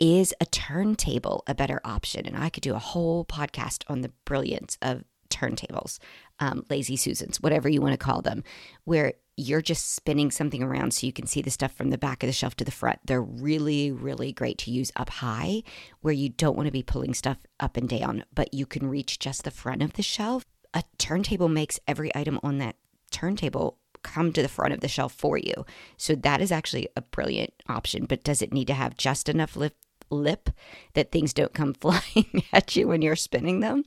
is 0.00 0.34
a 0.40 0.46
turntable 0.46 1.44
a 1.46 1.54
better 1.54 1.80
option? 1.84 2.26
And 2.26 2.36
I 2.36 2.48
could 2.48 2.62
do 2.62 2.74
a 2.74 2.80
whole 2.80 3.24
podcast 3.24 3.84
on 3.88 4.00
the 4.00 4.12
brilliance 4.24 4.78
of 4.82 5.04
turntables, 5.28 5.98
um, 6.40 6.64
lazy 6.68 6.96
Susans, 6.96 7.40
whatever 7.40 7.68
you 7.68 7.80
want 7.80 7.92
to 7.92 8.04
call 8.04 8.20
them, 8.22 8.42
where 8.84 9.14
you're 9.36 9.62
just 9.62 9.94
spinning 9.94 10.30
something 10.30 10.62
around 10.62 10.92
so 10.92 11.06
you 11.06 11.12
can 11.12 11.26
see 11.26 11.40
the 11.40 11.50
stuff 11.50 11.72
from 11.72 11.90
the 11.90 11.98
back 11.98 12.22
of 12.22 12.26
the 12.26 12.32
shelf 12.32 12.54
to 12.56 12.64
the 12.64 12.70
front. 12.70 12.98
They're 13.06 13.22
really, 13.22 13.90
really 13.90 14.32
great 14.32 14.58
to 14.58 14.70
use 14.70 14.92
up 14.96 15.08
high 15.08 15.62
where 16.00 16.12
you 16.12 16.28
don't 16.28 16.56
want 16.56 16.66
to 16.66 16.72
be 16.72 16.82
pulling 16.82 17.14
stuff 17.14 17.38
up 17.58 17.76
and 17.76 17.88
down, 17.88 18.24
but 18.34 18.52
you 18.52 18.66
can 18.66 18.88
reach 18.88 19.18
just 19.18 19.44
the 19.44 19.50
front 19.50 19.82
of 19.82 19.94
the 19.94 20.02
shelf. 20.02 20.44
A 20.74 20.84
turntable 20.98 21.48
makes 21.48 21.80
every 21.88 22.14
item 22.14 22.38
on 22.42 22.58
that 22.58 22.76
turntable 23.10 23.78
come 24.02 24.32
to 24.32 24.42
the 24.42 24.48
front 24.48 24.72
of 24.72 24.80
the 24.80 24.88
shelf 24.88 25.12
for 25.12 25.38
you. 25.38 25.64
So 25.96 26.14
that 26.14 26.40
is 26.40 26.52
actually 26.52 26.88
a 26.96 27.02
brilliant 27.02 27.52
option, 27.68 28.06
but 28.06 28.24
does 28.24 28.42
it 28.42 28.52
need 28.52 28.66
to 28.66 28.74
have 28.74 28.96
just 28.96 29.28
enough 29.28 29.56
lift 29.56 29.76
lip 30.10 30.50
that 30.94 31.12
things 31.12 31.32
don't 31.32 31.54
come 31.54 31.74
flying 31.80 32.44
at 32.52 32.76
you 32.76 32.88
when 32.88 33.02
you're 33.02 33.16
spinning 33.16 33.60
them? 33.60 33.84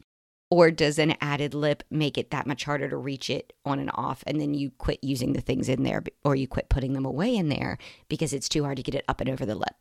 Or 0.50 0.70
does 0.70 1.00
an 1.00 1.16
added 1.20 1.56
lip 1.56 1.82
make 1.90 2.16
it 2.16 2.30
that 2.30 2.46
much 2.46 2.66
harder 2.66 2.88
to 2.88 2.98
reach 2.98 3.30
it 3.30 3.54
on 3.66 3.80
and 3.80 3.90
off? 3.96 4.24
And 4.28 4.40
then 4.40 4.54
you 4.54 4.70
quit 4.78 5.04
using 5.04 5.34
the 5.34 5.42
things 5.42 5.68
in 5.68 5.82
there 5.82 6.04
or 6.24 6.36
you 6.36 6.48
quit 6.48 6.70
putting 6.70 6.94
them 6.94 7.06
away 7.06 7.36
in 7.36 7.50
there 7.50 7.80
because 8.08 8.34
it's 8.34 8.50
too 8.50 8.64
hard 8.64 8.78
to 8.78 8.84
get 8.84 8.94
it 8.94 9.06
up 9.08 9.20
and 9.20 9.30
over 9.30 9.48
the 9.48 9.56
lip. 9.56 9.74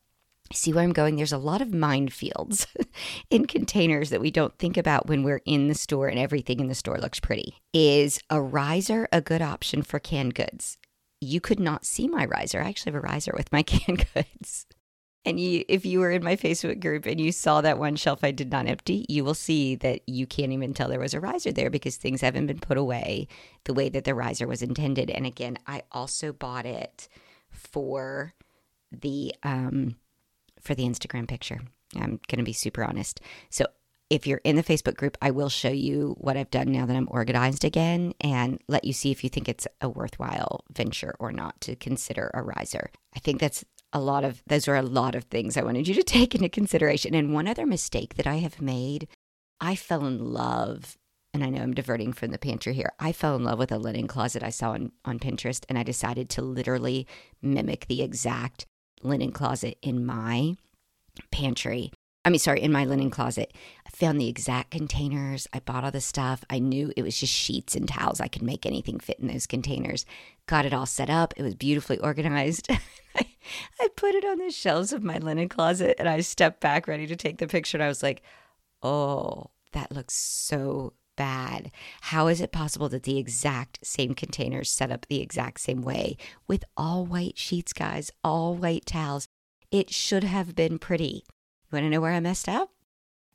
See 0.50 0.72
where 0.72 0.82
I'm 0.82 0.92
going? 0.92 1.16
There's 1.16 1.32
a 1.32 1.38
lot 1.38 1.61
of 1.61 1.68
minefields 1.68 2.66
in 3.30 3.46
containers 3.46 4.11
that 4.11 4.20
we 4.20 4.30
don't 4.30 4.58
think 4.58 4.76
about 4.78 5.08
when 5.08 5.22
we're 5.22 5.42
in 5.44 5.68
the 5.68 5.75
store 5.75 6.08
and 6.08 6.18
everything 6.18 6.58
in 6.58 6.68
the 6.68 6.75
store 6.75 6.99
looks 6.99 7.20
pretty. 7.20 7.56
Is 7.75 8.20
a 8.30 8.40
riser 8.40 9.08
a 9.12 9.20
good 9.20 9.42
option 9.42 9.82
for 9.82 9.99
canned 9.99 10.34
goods? 10.34 10.78
you 11.22 11.40
could 11.40 11.61
not 11.61 11.87
see 11.87 12.08
my 12.08 12.26
riser. 12.26 12.61
I 12.61 12.68
actually 12.68 12.92
have 12.92 13.02
a 13.02 13.06
riser 13.06 13.32
with 13.37 13.52
my 13.52 13.62
canned 13.62 14.06
goods. 14.12 14.66
And 15.25 15.38
you, 15.38 15.64
if 15.69 15.87
you 15.87 16.00
were 16.00 16.11
in 16.11 16.25
my 16.25 16.35
Facebook 16.35 16.81
group 16.81 17.07
and 17.07 17.21
you 17.21 17.31
saw 17.31 17.61
that 17.61 17.79
one 17.79 17.95
shelf 17.95 18.25
I 18.25 18.33
did 18.33 18.50
not 18.50 18.67
empty, 18.67 19.07
you 19.09 19.25
will 19.25 19.35
see 19.35 19.76
that 19.76 20.00
you 20.09 20.26
can't 20.26 20.52
even 20.52 20.75
tell 20.75 20.88
there 20.88 20.99
was 20.99 21.14
a 21.14 21.21
riser 21.21 21.52
there 21.52 21.71
because 21.71 21.97
things 21.97 22.21
haven't 22.21 22.49
been 22.49 22.59
put 22.59 22.76
away 22.76 23.29
the 23.64 23.75
way 23.75 23.88
that 23.88 24.05
the 24.05 24.14
riser 24.14 24.49
was 24.49 24.62
intended. 24.62 25.11
And 25.11 25.25
again, 25.25 25.59
I 25.67 25.83
also 25.93 26.33
bought 26.33 26.67
it 26.67 27.09
for 27.50 28.35
the 28.91 29.33
um, 29.45 29.97
for 30.61 30.75
the 30.75 30.85
Instagram 30.85 31.29
picture. 31.29 31.61
I'm 31.95 32.21
going 32.29 32.38
to 32.38 32.43
be 32.43 32.52
super 32.52 32.83
honest. 32.85 33.21
So 33.50 33.67
if 34.12 34.26
you're 34.26 34.43
in 34.45 34.57
the 34.57 34.62
Facebook 34.62 34.97
group, 34.97 35.17
I 35.23 35.31
will 35.31 35.49
show 35.49 35.71
you 35.71 36.17
what 36.19 36.37
I've 36.37 36.50
done 36.50 36.71
now 36.71 36.85
that 36.85 36.95
I'm 36.95 37.09
organized 37.11 37.64
again 37.64 38.12
and 38.21 38.61
let 38.69 38.85
you 38.85 38.93
see 38.93 39.11
if 39.11 39.25
you 39.25 39.31
think 39.31 39.49
it's 39.49 39.67
a 39.81 39.88
worthwhile 39.88 40.64
venture 40.71 41.14
or 41.19 41.33
not 41.33 41.59
to 41.62 41.76
consider 41.76 42.31
a 42.35 42.43
riser. 42.43 42.91
I 43.17 43.21
think 43.21 43.41
that's 43.41 43.64
a 43.92 44.00
lot 44.00 44.25
of 44.25 44.42
those 44.46 44.68
are 44.68 44.76
a 44.76 44.82
lot 44.82 45.14
of 45.14 45.25
things 45.25 45.56
I 45.56 45.62
wanted 45.62 45.88
you 45.88 45.94
to 45.94 46.02
take 46.04 46.34
into 46.34 46.49
consideration. 46.49 47.14
And 47.14 47.34
one 47.34 47.49
other 47.49 47.66
mistake 47.66 48.14
that 48.14 48.26
I 48.26 48.37
have 48.37 48.61
made, 48.61 49.08
I 49.61 49.75
fell 49.75 50.04
in 50.06 50.32
love 50.32 50.96
and 51.34 51.42
I 51.42 51.49
know 51.49 51.62
I'm 51.62 51.75
diverting 51.75 52.12
from 52.12 52.30
the 52.30 52.38
pantry 52.38 52.75
here. 52.75 52.92
I 52.99 53.12
fell 53.12 53.37
in 53.37 53.44
love 53.44 53.58
with 53.58 53.72
a 53.72 53.78
linen 53.78 54.06
closet 54.06 54.42
I 54.42 54.50
saw 54.50 54.72
on, 54.72 54.92
on 55.04 55.18
Pinterest, 55.18 55.64
and 55.68 55.78
I 55.78 55.82
decided 55.82 56.28
to 56.30 56.42
literally 56.42 57.06
mimic 57.40 57.87
the 57.87 58.02
exact 58.02 58.66
linen 59.02 59.32
closet 59.32 59.78
in 59.80 60.04
my 60.04 60.56
pantry. 61.30 61.90
I 62.25 62.30
mean, 62.30 62.38
sorry, 62.38 62.61
in 62.61 62.70
my 62.70 62.84
linen 62.84 63.11
closet. 63.11 63.52
I 63.87 63.90
found 63.90 64.20
the 64.20 64.28
exact 64.28 64.70
containers. 64.70 65.49
I 65.52 65.58
bought 65.58 65.84
all 65.84 65.90
the 65.90 66.00
stuff. 66.00 66.44
I 66.49 66.61
knew 66.61 66.92
it 66.96 67.02
was 67.02 67.18
just 67.18 67.32
sheets 67.32 67.75
and 67.75 67.88
towels. 67.88 68.20
I 68.20 68.28
could 68.28 68.42
make 68.42 68.64
anything 68.64 69.00
fit 69.00 69.18
in 69.18 69.26
those 69.26 69.46
containers. 69.46 70.06
Got 70.46 70.66
it 70.66 70.72
all 70.72 70.87
set 70.87 71.11
up. 71.11 71.34
It 71.37 71.42
was 71.42 71.56
beautifully 71.56 71.99
organized. 71.99 72.68
I, 73.80 73.88
put 73.97 74.14
it 74.14 74.25
on 74.25 74.38
the 74.38 74.50
shelves 74.50 74.92
of 74.92 75.02
my 75.02 75.18
linen 75.18 75.49
closet 75.49 75.97
and 75.99 76.09
I 76.09 76.21
stepped 76.21 76.61
back 76.61 76.87
ready 76.87 77.06
to 77.06 77.16
take 77.16 77.38
the 77.38 77.47
picture. 77.47 77.76
And 77.76 77.85
I 77.85 77.88
was 77.88 78.02
like, 78.02 78.23
oh, 78.82 79.50
that 79.73 79.92
looks 79.92 80.14
so 80.14 80.94
bad. 81.16 81.71
How 82.00 82.26
is 82.28 82.40
it 82.40 82.52
possible 82.52 82.88
that 82.90 83.02
the 83.04 83.18
exact 83.18 83.78
same 83.82 84.14
containers 84.14 84.71
set 84.71 84.90
up 84.90 85.06
the 85.06 85.21
exact 85.21 85.61
same 85.61 85.82
way 85.82 86.16
with 86.47 86.64
all 86.76 87.04
white 87.04 87.38
sheets, 87.38 87.73
guys, 87.73 88.11
all 88.25 88.54
white 88.54 88.87
towels? 88.87 89.28
It 89.71 89.90
should 89.90 90.25
have 90.25 90.54
been 90.54 90.78
pretty. 90.78 91.25
You 91.26 91.73
want 91.73 91.85
to 91.85 91.90
know 91.90 92.00
where 92.00 92.12
I 92.12 92.21
messed 92.21 92.49
up? 92.49 92.71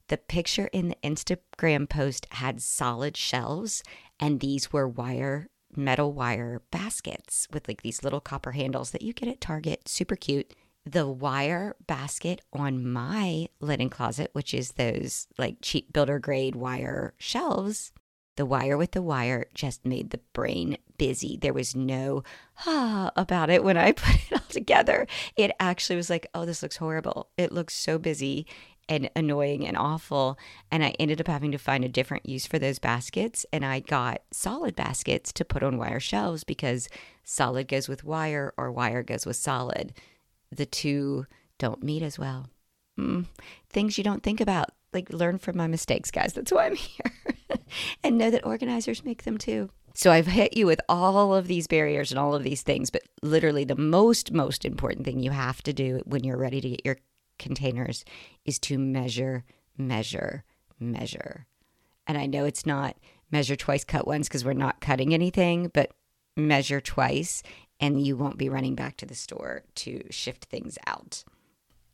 The 0.09 0.17
picture 0.17 0.69
in 0.71 0.89
the 0.89 0.97
Instagram 1.03 1.89
post 1.89 2.27
had 2.31 2.61
solid 2.61 3.17
shelves, 3.17 3.83
and 4.19 4.39
these 4.39 4.71
were 4.71 4.87
wire, 4.87 5.49
metal 5.77 6.13
wire 6.13 6.61
baskets 6.71 7.47
with 7.53 7.67
like 7.67 7.81
these 7.81 8.03
little 8.03 8.19
copper 8.19 8.51
handles 8.51 8.91
that 8.91 9.01
you 9.01 9.13
get 9.13 9.29
at 9.29 9.41
Target. 9.41 9.87
Super 9.87 10.15
cute 10.15 10.53
the 10.91 11.07
wire 11.07 11.75
basket 11.85 12.41
on 12.53 12.87
my 12.87 13.47
linen 13.59 13.89
closet, 13.89 14.29
which 14.33 14.53
is 14.53 14.73
those 14.73 15.27
like 15.37 15.57
cheap 15.61 15.91
builder 15.91 16.19
grade 16.19 16.55
wire 16.55 17.13
shelves, 17.17 17.91
the 18.37 18.45
wire 18.45 18.77
with 18.77 18.91
the 18.91 19.01
wire 19.01 19.47
just 19.53 19.85
made 19.85 20.11
the 20.11 20.19
brain 20.31 20.77
busy. 20.97 21.37
There 21.37 21.53
was 21.53 21.75
no 21.75 22.23
ah 22.65 23.11
about 23.15 23.49
it 23.49 23.63
when 23.63 23.77
I 23.77 23.91
put 23.93 24.15
it 24.15 24.33
all 24.33 24.47
together. 24.49 25.07
It 25.35 25.51
actually 25.59 25.97
was 25.97 26.09
like, 26.09 26.27
oh, 26.33 26.45
this 26.45 26.61
looks 26.63 26.77
horrible. 26.77 27.29
It 27.37 27.51
looks 27.51 27.73
so 27.73 27.97
busy 27.97 28.45
and 28.89 29.09
annoying 29.15 29.67
and 29.67 29.77
awful. 29.77 30.37
And 30.71 30.83
I 30.83 30.95
ended 30.99 31.19
up 31.19 31.27
having 31.27 31.51
to 31.51 31.57
find 31.57 31.83
a 31.83 31.89
different 31.89 32.25
use 32.25 32.45
for 32.45 32.59
those 32.59 32.79
baskets. 32.79 33.45
And 33.51 33.65
I 33.65 33.79
got 33.79 34.21
solid 34.31 34.75
baskets 34.75 35.31
to 35.33 35.45
put 35.45 35.63
on 35.63 35.77
wire 35.77 35.99
shelves 35.99 36.43
because 36.43 36.89
solid 37.23 37.67
goes 37.67 37.87
with 37.87 38.03
wire 38.03 38.53
or 38.57 38.71
wire 38.71 39.03
goes 39.03 39.25
with 39.25 39.35
solid 39.35 39.93
the 40.51 40.65
two 40.65 41.25
don't 41.57 41.83
meet 41.83 42.01
as 42.01 42.17
well. 42.19 42.49
Mm, 42.99 43.25
things 43.69 43.97
you 43.97 44.03
don't 44.03 44.23
think 44.23 44.41
about. 44.41 44.69
Like, 44.93 45.11
learn 45.11 45.37
from 45.37 45.57
my 45.57 45.67
mistakes, 45.67 46.11
guys. 46.11 46.33
That's 46.33 46.51
why 46.51 46.67
I'm 46.67 46.75
here. 46.75 47.11
and 48.03 48.17
know 48.17 48.31
that 48.31 48.45
organizers 48.45 49.03
make 49.03 49.23
them 49.23 49.37
too. 49.37 49.69
So 49.93 50.11
I've 50.11 50.27
hit 50.27 50.55
you 50.55 50.67
with 50.67 50.79
all 50.87 51.33
of 51.33 51.47
these 51.47 51.67
barriers 51.67 52.11
and 52.11 52.19
all 52.19 52.35
of 52.35 52.43
these 52.43 52.61
things, 52.61 52.91
but 52.91 53.01
literally 53.23 53.63
the 53.63 53.75
most, 53.75 54.31
most 54.31 54.63
important 54.63 55.05
thing 55.05 55.19
you 55.19 55.31
have 55.31 55.63
to 55.63 55.73
do 55.73 56.01
when 56.05 56.23
you're 56.23 56.37
ready 56.37 56.61
to 56.61 56.69
get 56.69 56.85
your 56.85 56.97
containers 57.37 58.05
is 58.45 58.59
to 58.59 58.77
measure, 58.77 59.43
measure, 59.77 60.43
measure. 60.79 61.47
And 62.05 62.17
I 62.17 62.25
know 62.25 62.45
it's 62.45 62.65
not 62.65 62.97
measure 63.31 63.55
twice, 63.55 63.83
cut 63.83 64.07
once 64.07 64.27
because 64.27 64.45
we're 64.45 64.53
not 64.53 64.81
cutting 64.81 65.13
anything, 65.13 65.69
but 65.73 65.91
measure 66.35 66.79
twice 66.79 67.43
and 67.79 68.05
you 68.05 68.15
won't 68.15 68.37
be 68.37 68.49
running 68.49 68.75
back 68.75 68.97
to 68.97 69.05
the 69.05 69.15
store 69.15 69.63
to 69.75 70.03
shift 70.09 70.45
things 70.45 70.77
out. 70.87 71.23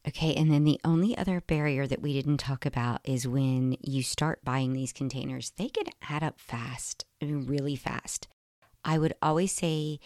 Okay, 0.08 0.34
and 0.36 0.52
then 0.52 0.66
the 0.66 0.82
only 0.84 1.18
other 1.18 1.42
barrier 1.42 1.88
that 1.88 2.02
we 2.02 2.14
didn't 2.14 2.38
talk 2.38 2.66
about 2.66 3.00
is 3.06 3.26
when 3.26 3.78
you 3.82 4.04
start 4.04 4.44
buying 4.44 4.74
these 4.74 4.92
containers, 4.92 5.54
they 5.58 5.70
can 5.70 5.86
add 6.10 6.24
up 6.24 6.40
fast, 6.40 7.06
I 7.22 7.26
mean, 7.26 7.46
really 7.48 7.78
fast. 7.78 8.28
I 8.84 8.98
would 8.98 9.14
always 9.22 9.54
say 9.54 10.00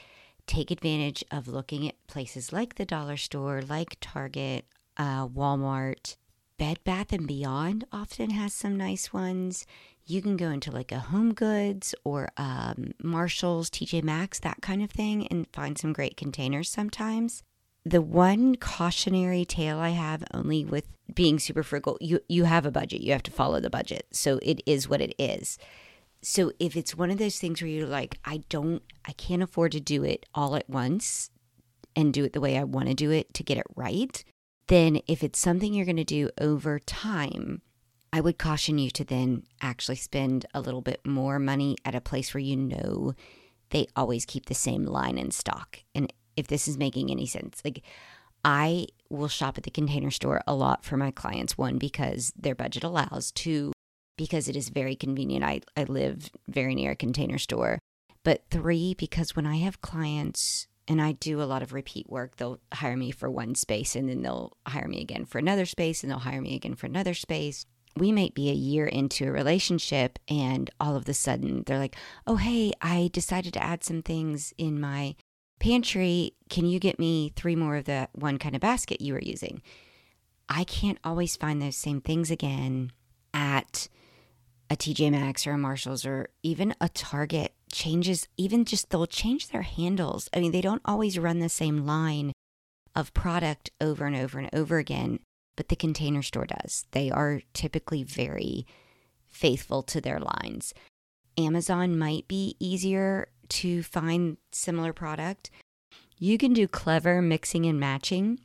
take 0.45 0.69
advantage 0.69 1.23
of 1.31 1.47
looking 1.47 1.87
at 1.87 2.07
places 2.07 2.53
like 2.53 2.75
the 2.75 2.85
dollar 2.85 3.17
store, 3.17 3.63
like 3.63 3.97
Target, 3.99 4.65
uh, 4.97 5.27
Walmart, 5.27 6.17
Bed 6.57 6.79
Bath 6.83 7.13
and 7.13 7.27
Beyond 7.27 7.85
often 7.91 8.31
has 8.31 8.53
some 8.53 8.75
nice 8.75 9.13
ones 9.13 9.65
you 10.07 10.21
can 10.21 10.37
go 10.37 10.49
into 10.49 10.71
like 10.71 10.91
a 10.91 10.99
Home 10.99 11.33
Goods 11.33 11.93
or 12.05 12.29
um, 12.37 12.93
Marshalls, 13.03 13.69
TJ 13.69 14.03
Maxx, 14.03 14.39
that 14.39 14.61
kind 14.61 14.81
of 14.81 14.89
thing, 14.89 15.27
and 15.27 15.47
find 15.51 15.77
some 15.77 15.93
great 15.93 16.15
containers 16.15 16.69
sometimes. 16.69 17.43
The 17.83 18.01
one 18.01 18.55
cautionary 18.55 19.45
tale 19.45 19.77
I 19.79 19.89
have 19.89 20.23
only 20.33 20.63
with 20.63 20.87
being 21.13 21.39
super 21.39 21.63
frugal, 21.63 21.97
you, 21.99 22.21
you 22.27 22.45
have 22.45 22.65
a 22.65 22.71
budget, 22.71 23.01
you 23.01 23.11
have 23.11 23.23
to 23.23 23.31
follow 23.31 23.59
the 23.59 23.69
budget. 23.69 24.07
So 24.11 24.39
it 24.41 24.61
is 24.65 24.89
what 24.89 25.01
it 25.01 25.13
is. 25.19 25.57
So 26.21 26.51
if 26.59 26.75
it's 26.75 26.95
one 26.95 27.11
of 27.11 27.17
those 27.17 27.37
things 27.37 27.61
where 27.61 27.69
you're 27.69 27.87
like, 27.87 28.17
I 28.25 28.43
don't, 28.49 28.81
I 29.05 29.11
can't 29.13 29.43
afford 29.43 29.73
to 29.73 29.79
do 29.79 30.03
it 30.03 30.25
all 30.33 30.55
at 30.55 30.69
once 30.69 31.29
and 31.95 32.13
do 32.13 32.23
it 32.23 32.33
the 32.33 32.41
way 32.41 32.57
I 32.57 32.63
want 32.63 32.87
to 32.87 32.93
do 32.93 33.11
it 33.11 33.33
to 33.35 33.43
get 33.43 33.57
it 33.57 33.65
right, 33.75 34.23
then 34.67 34.99
if 35.07 35.23
it's 35.23 35.39
something 35.39 35.73
you're 35.73 35.85
going 35.85 35.97
to 35.97 36.03
do 36.03 36.29
over 36.39 36.79
time, 36.79 37.61
I 38.11 38.21
would 38.21 38.37
caution 38.37 38.77
you 38.77 38.89
to 38.91 39.03
then 39.03 39.43
actually 39.61 39.95
spend 39.95 40.45
a 40.53 40.61
little 40.61 40.81
bit 40.81 41.05
more 41.05 41.39
money 41.39 41.75
at 41.85 41.95
a 41.95 42.01
place 42.01 42.33
where 42.33 42.41
you 42.41 42.55
know 42.55 43.13
they 43.69 43.87
always 43.95 44.25
keep 44.25 44.45
the 44.45 44.55
same 44.55 44.85
line 44.85 45.17
in 45.17 45.31
stock. 45.31 45.79
And 45.93 46.11
if 46.35 46.47
this 46.47 46.67
is 46.67 46.77
making 46.77 47.11
any 47.11 47.25
sense, 47.25 47.61
like 47.65 47.83
I 48.45 48.87
will 49.09 49.27
shop 49.27 49.57
at 49.57 49.63
the 49.63 49.71
container 49.71 50.11
store 50.11 50.41
a 50.47 50.53
lot 50.53 50.85
for 50.85 50.97
my 50.97 51.11
clients. 51.11 51.57
One, 51.57 51.77
because 51.77 52.31
their 52.37 52.55
budget 52.55 52.83
allows. 52.83 53.31
Two, 53.31 53.73
because 54.17 54.47
it 54.47 54.55
is 54.55 54.69
very 54.69 54.95
convenient. 54.95 55.43
I, 55.43 55.61
I 55.75 55.83
live 55.83 56.29
very 56.47 56.75
near 56.75 56.91
a 56.91 56.95
container 56.95 57.37
store. 57.37 57.79
But 58.23 58.43
three, 58.51 58.93
because 58.93 59.35
when 59.35 59.45
I 59.45 59.57
have 59.57 59.81
clients 59.81 60.67
and 60.87 61.01
I 61.01 61.13
do 61.13 61.41
a 61.41 61.43
lot 61.43 61.61
of 61.61 61.73
repeat 61.73 62.09
work, 62.09 62.37
they'll 62.37 62.59
hire 62.73 62.97
me 62.97 63.11
for 63.11 63.29
one 63.29 63.55
space 63.55 63.95
and 63.95 64.09
then 64.09 64.21
they'll 64.21 64.55
hire 64.65 64.87
me 64.87 65.01
again 65.01 65.25
for 65.25 65.37
another 65.37 65.65
space 65.65 66.03
and 66.03 66.11
they'll 66.11 66.19
hire 66.19 66.41
me 66.41 66.55
again 66.55 66.75
for 66.75 66.85
another 66.85 67.13
space 67.13 67.65
we 67.97 68.11
might 68.11 68.33
be 68.33 68.49
a 68.49 68.53
year 68.53 68.85
into 68.85 69.27
a 69.27 69.31
relationship 69.31 70.19
and 70.27 70.69
all 70.79 70.95
of 70.95 71.07
a 71.07 71.13
sudden 71.13 71.63
they're 71.65 71.79
like, 71.79 71.95
oh, 72.25 72.35
hey, 72.35 72.73
I 72.81 73.09
decided 73.11 73.53
to 73.53 73.63
add 73.63 73.83
some 73.83 74.01
things 74.01 74.53
in 74.57 74.79
my 74.79 75.15
pantry. 75.59 76.33
Can 76.49 76.65
you 76.65 76.79
get 76.79 76.99
me 76.99 77.33
three 77.35 77.55
more 77.55 77.77
of 77.77 77.85
the 77.85 78.09
one 78.13 78.37
kind 78.37 78.55
of 78.55 78.61
basket 78.61 79.01
you 79.01 79.13
were 79.13 79.21
using? 79.21 79.61
I 80.49 80.63
can't 80.63 80.99
always 81.03 81.35
find 81.35 81.61
those 81.61 81.75
same 81.75 82.01
things 82.01 82.31
again 82.31 82.91
at 83.33 83.89
a 84.69 84.75
TJ 84.75 85.11
Maxx 85.11 85.45
or 85.47 85.51
a 85.51 85.57
Marshalls 85.57 86.05
or 86.05 86.29
even 86.43 86.73
a 86.79 86.89
Target 86.89 87.53
changes, 87.71 88.27
even 88.37 88.65
just 88.65 88.89
they'll 88.89 89.07
change 89.07 89.49
their 89.49 89.63
handles. 89.63 90.29
I 90.33 90.39
mean, 90.39 90.51
they 90.51 90.61
don't 90.61 90.81
always 90.85 91.19
run 91.19 91.39
the 91.39 91.49
same 91.49 91.85
line 91.85 92.33
of 92.95 93.13
product 93.13 93.69
over 93.79 94.05
and 94.05 94.15
over 94.15 94.39
and 94.39 94.49
over 94.53 94.77
again 94.77 95.19
but 95.57 95.67
the 95.67 95.75
container 95.75 96.21
store 96.21 96.45
does. 96.45 96.85
They 96.91 97.11
are 97.11 97.41
typically 97.53 98.03
very 98.03 98.65
faithful 99.27 99.83
to 99.83 99.99
their 99.99 100.19
lines. 100.19 100.73
Amazon 101.37 101.99
might 101.99 102.27
be 102.29 102.55
easier 102.59 103.27
to 103.49 103.83
find 103.83 104.37
similar 104.53 104.93
product. 104.93 105.49
You 106.17 106.37
can 106.37 106.53
do 106.53 106.67
clever 106.67 107.21
mixing 107.21 107.65
and 107.65 107.79
matching 107.79 108.39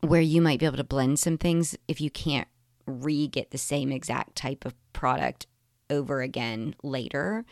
where 0.00 0.20
you 0.20 0.42
might 0.42 0.58
be 0.58 0.66
able 0.66 0.76
to 0.76 0.84
blend 0.84 1.18
some 1.18 1.38
things 1.38 1.76
if 1.86 2.00
you 2.00 2.10
can't 2.10 2.48
re 2.86 3.28
get 3.28 3.50
the 3.50 3.58
same 3.58 3.92
exact 3.92 4.36
type 4.36 4.64
of 4.64 4.74
product 4.92 5.46
over 5.88 6.20
again 6.20 6.74
later. 6.82 7.44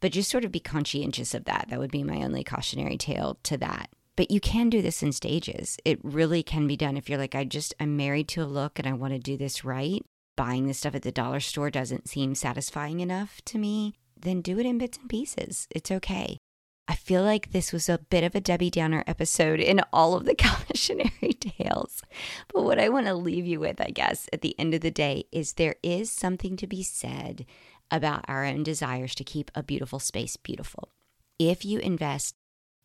But 0.00 0.12
just 0.12 0.30
sort 0.30 0.44
of 0.44 0.52
be 0.52 0.60
conscientious 0.60 1.34
of 1.34 1.44
that. 1.44 1.66
That 1.68 1.78
would 1.78 1.90
be 1.90 2.02
my 2.02 2.22
only 2.22 2.42
cautionary 2.44 2.96
tale 2.96 3.38
to 3.44 3.56
that. 3.58 3.90
But 4.16 4.30
you 4.30 4.40
can 4.40 4.68
do 4.68 4.82
this 4.82 5.02
in 5.02 5.12
stages. 5.12 5.78
It 5.84 5.98
really 6.02 6.42
can 6.42 6.66
be 6.66 6.76
done 6.76 6.96
if 6.96 7.08
you're 7.08 7.18
like, 7.18 7.34
I 7.34 7.44
just, 7.44 7.74
I'm 7.80 7.96
married 7.96 8.28
to 8.28 8.42
a 8.42 8.44
look 8.44 8.78
and 8.78 8.86
I 8.86 8.92
want 8.92 9.14
to 9.14 9.18
do 9.18 9.36
this 9.36 9.64
right. 9.64 10.04
Buying 10.36 10.66
this 10.66 10.78
stuff 10.78 10.94
at 10.94 11.02
the 11.02 11.12
dollar 11.12 11.40
store 11.40 11.70
doesn't 11.70 12.08
seem 12.08 12.34
satisfying 12.34 13.00
enough 13.00 13.40
to 13.46 13.58
me. 13.58 13.94
Then 14.18 14.42
do 14.42 14.58
it 14.58 14.66
in 14.66 14.78
bits 14.78 14.98
and 14.98 15.08
pieces. 15.08 15.68
It's 15.70 15.90
okay. 15.90 16.38
I 16.90 16.94
feel 16.94 17.22
like 17.22 17.52
this 17.52 17.72
was 17.72 17.88
a 17.88 17.98
bit 17.98 18.24
of 18.24 18.34
a 18.34 18.40
Debbie 18.40 18.68
Downer 18.68 19.04
episode 19.06 19.60
in 19.60 19.80
all 19.92 20.14
of 20.14 20.24
the 20.24 20.34
cautionary 20.38 21.34
tales. 21.34 22.02
But 22.52 22.64
what 22.64 22.80
I 22.80 22.88
want 22.88 23.06
to 23.06 23.14
leave 23.14 23.46
you 23.46 23.60
with, 23.60 23.80
I 23.80 23.90
guess, 23.90 24.28
at 24.32 24.40
the 24.40 24.58
end 24.58 24.74
of 24.74 24.80
the 24.80 24.90
day, 24.90 25.24
is 25.30 25.52
there 25.52 25.76
is 25.82 26.10
something 26.10 26.56
to 26.56 26.66
be 26.66 26.82
said 26.82 27.46
about 27.90 28.24
our 28.28 28.44
own 28.44 28.62
desires 28.62 29.14
to 29.16 29.24
keep 29.24 29.50
a 29.54 29.62
beautiful 29.62 29.98
space 29.98 30.36
beautiful. 30.36 30.90
If 31.38 31.64
you 31.64 31.78
invest 31.78 32.34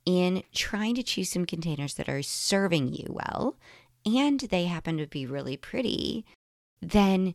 in 0.06 0.44
trying 0.54 0.96
to 0.96 1.04
choose 1.04 1.32
some 1.32 1.46
containers 1.46 1.96
that 1.96 2.10
are 2.10 2.22
serving 2.22 2.94
you 2.94 3.08
well 3.10 3.58
and 4.06 4.40
they 4.40 4.66
happen 4.66 4.98
to 4.98 5.08
be 5.08 5.26
really 5.26 5.58
pretty, 5.58 6.26
then 6.82 7.34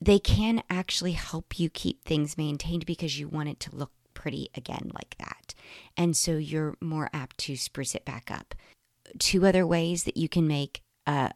they 0.00 0.18
can 0.18 0.62
actually 0.70 1.12
help 1.12 1.58
you 1.58 1.68
keep 1.68 2.04
things 2.04 2.38
maintained 2.38 2.86
because 2.86 3.18
you 3.18 3.28
want 3.28 3.50
it 3.50 3.60
to 3.60 3.76
look 3.76 3.92
pretty 4.14 4.48
again 4.54 4.90
like 4.94 5.16
that. 5.18 5.54
And 5.96 6.16
so 6.16 6.32
you're 6.32 6.76
more 6.80 7.10
apt 7.12 7.38
to 7.38 7.56
spruce 7.56 7.94
it 7.94 8.04
back 8.04 8.30
up. 8.30 8.54
Two 9.18 9.46
other 9.46 9.66
ways 9.66 10.04
that 10.04 10.16
you 10.16 10.28
can 10.28 10.46
make 10.46 10.80
uh, 11.06 11.30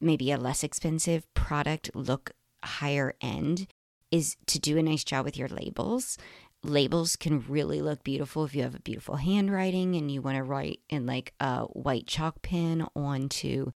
maybe 0.00 0.30
a 0.30 0.38
less 0.38 0.64
expensive 0.64 1.32
product 1.34 1.90
look 1.94 2.32
higher 2.64 3.14
end 3.20 3.66
is 4.14 4.36
to 4.46 4.58
do 4.58 4.78
a 4.78 4.82
nice 4.82 5.04
job 5.04 5.24
with 5.24 5.36
your 5.36 5.48
labels. 5.48 6.18
Labels 6.62 7.16
can 7.16 7.44
really 7.48 7.82
look 7.82 8.04
beautiful 8.04 8.44
if 8.44 8.54
you 8.54 8.62
have 8.62 8.74
a 8.74 8.80
beautiful 8.80 9.16
handwriting 9.16 9.96
and 9.96 10.10
you 10.10 10.22
want 10.22 10.36
to 10.36 10.42
write 10.42 10.80
in 10.88 11.06
like 11.06 11.34
a 11.40 11.64
white 11.64 12.06
chalk 12.06 12.42
pen 12.42 12.86
onto 12.94 13.72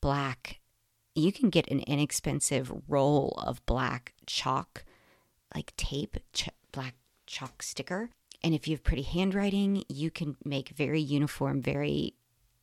black 0.00 0.60
you 1.14 1.32
can 1.32 1.50
get 1.50 1.70
an 1.70 1.80
inexpensive 1.80 2.72
roll 2.88 3.34
of 3.44 3.64
black 3.66 4.14
chalk, 4.26 4.84
like 5.54 5.76
tape, 5.76 6.16
ch- 6.32 6.48
black 6.72 6.94
chalk 7.26 7.62
sticker. 7.62 8.10
And 8.42 8.54
if 8.54 8.66
you 8.66 8.74
have 8.74 8.84
pretty 8.84 9.02
handwriting, 9.02 9.84
you 9.88 10.10
can 10.10 10.36
make 10.44 10.70
very 10.70 11.00
uniform, 11.00 11.60
very 11.60 12.14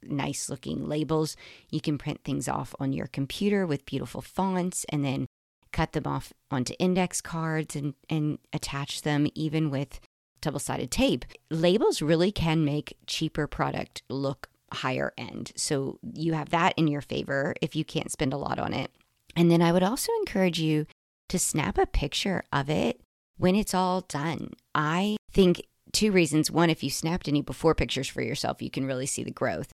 nice 0.01 0.49
looking 0.49 0.87
labels. 0.87 1.35
You 1.69 1.79
can 1.79 1.97
print 1.97 2.21
things 2.23 2.47
off 2.47 2.73
on 2.79 2.91
your 2.91 3.07
computer 3.07 3.65
with 3.65 3.85
beautiful 3.85 4.21
fonts 4.21 4.85
and 4.89 5.05
then 5.05 5.27
cut 5.71 5.93
them 5.93 6.07
off 6.07 6.33
onto 6.51 6.73
index 6.79 7.21
cards 7.21 7.75
and, 7.75 7.93
and 8.09 8.39
attach 8.53 9.03
them 9.03 9.27
even 9.35 9.69
with 9.69 9.99
double 10.41 10.59
sided 10.59 10.91
tape. 10.91 11.25
Labels 11.49 12.01
really 12.01 12.31
can 12.31 12.65
make 12.65 12.97
cheaper 13.07 13.47
product 13.47 14.03
look 14.09 14.49
higher 14.71 15.13
end. 15.17 15.51
So 15.55 15.99
you 16.13 16.33
have 16.33 16.49
that 16.49 16.73
in 16.77 16.87
your 16.87 17.01
favor 17.01 17.55
if 17.61 17.75
you 17.75 17.83
can't 17.83 18.11
spend 18.11 18.33
a 18.33 18.37
lot 18.37 18.59
on 18.59 18.73
it. 18.73 18.91
And 19.35 19.51
then 19.51 19.61
I 19.61 19.71
would 19.71 19.83
also 19.83 20.11
encourage 20.19 20.59
you 20.59 20.85
to 21.29 21.39
snap 21.39 21.77
a 21.77 21.85
picture 21.85 22.43
of 22.51 22.69
it 22.69 23.01
when 23.37 23.55
it's 23.55 23.73
all 23.73 24.01
done. 24.01 24.51
I 24.73 25.17
think 25.31 25.61
two 25.91 26.11
reasons. 26.11 26.51
One, 26.51 26.69
if 26.69 26.83
you 26.83 26.89
snapped 26.89 27.27
any 27.27 27.41
before 27.41 27.75
pictures 27.75 28.07
for 28.07 28.21
yourself, 28.21 28.61
you 28.61 28.69
can 28.69 28.85
really 28.85 29.05
see 29.05 29.23
the 29.23 29.31
growth. 29.31 29.71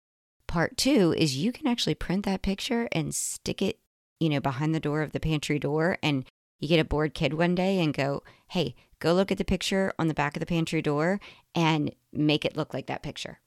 Part 0.47 0.77
two 0.77 1.13
is 1.17 1.37
you 1.37 1.51
can 1.51 1.67
actually 1.67 1.95
print 1.95 2.25
that 2.25 2.41
picture 2.41 2.87
and 2.91 3.13
stick 3.13 3.61
it, 3.61 3.77
you 4.19 4.29
know, 4.29 4.39
behind 4.39 4.73
the 4.73 4.79
door 4.79 5.01
of 5.01 5.11
the 5.11 5.19
pantry 5.19 5.59
door 5.59 5.97
and 6.01 6.25
you 6.59 6.67
get 6.67 6.79
a 6.79 6.85
bored 6.85 7.13
kid 7.13 7.33
one 7.33 7.55
day 7.55 7.79
and 7.79 7.93
go, 7.93 8.23
hey, 8.49 8.75
go 8.99 9.13
look 9.13 9.31
at 9.31 9.37
the 9.37 9.45
picture 9.45 9.93
on 9.99 10.07
the 10.07 10.13
back 10.13 10.35
of 10.35 10.39
the 10.39 10.45
pantry 10.45 10.81
door 10.81 11.19
and 11.53 11.93
make 12.13 12.45
it 12.45 12.55
look 12.55 12.73
like 12.73 12.87
that 12.87 13.03
picture 13.03 13.39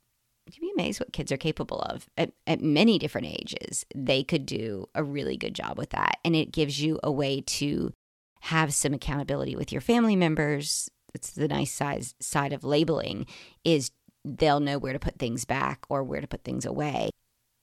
you'd 0.53 0.61
be 0.61 0.71
amazed 0.73 0.99
what 0.99 1.13
kids 1.13 1.31
are 1.31 1.37
capable 1.37 1.79
of 1.81 2.09
at, 2.17 2.31
at 2.47 2.61
many 2.61 2.97
different 2.97 3.27
ages. 3.27 3.85
They 3.95 4.23
could 4.23 4.45
do 4.45 4.87
a 4.95 5.03
really 5.03 5.37
good 5.37 5.53
job 5.53 5.77
with 5.77 5.91
that. 5.91 6.17
And 6.23 6.35
it 6.35 6.51
gives 6.51 6.81
you 6.81 6.99
a 7.03 7.11
way 7.11 7.41
to 7.41 7.93
have 8.41 8.73
some 8.73 8.93
accountability 8.93 9.55
with 9.55 9.71
your 9.71 9.81
family 9.81 10.15
members. 10.15 10.89
It's 11.13 11.31
the 11.31 11.47
nice 11.47 11.71
size 11.71 12.15
side 12.19 12.53
of 12.53 12.63
labeling 12.63 13.25
is 13.63 13.91
they'll 14.23 14.59
know 14.59 14.77
where 14.77 14.93
to 14.93 14.99
put 14.99 15.19
things 15.19 15.45
back 15.45 15.85
or 15.89 16.03
where 16.03 16.21
to 16.21 16.27
put 16.27 16.43
things 16.43 16.65
away. 16.65 17.09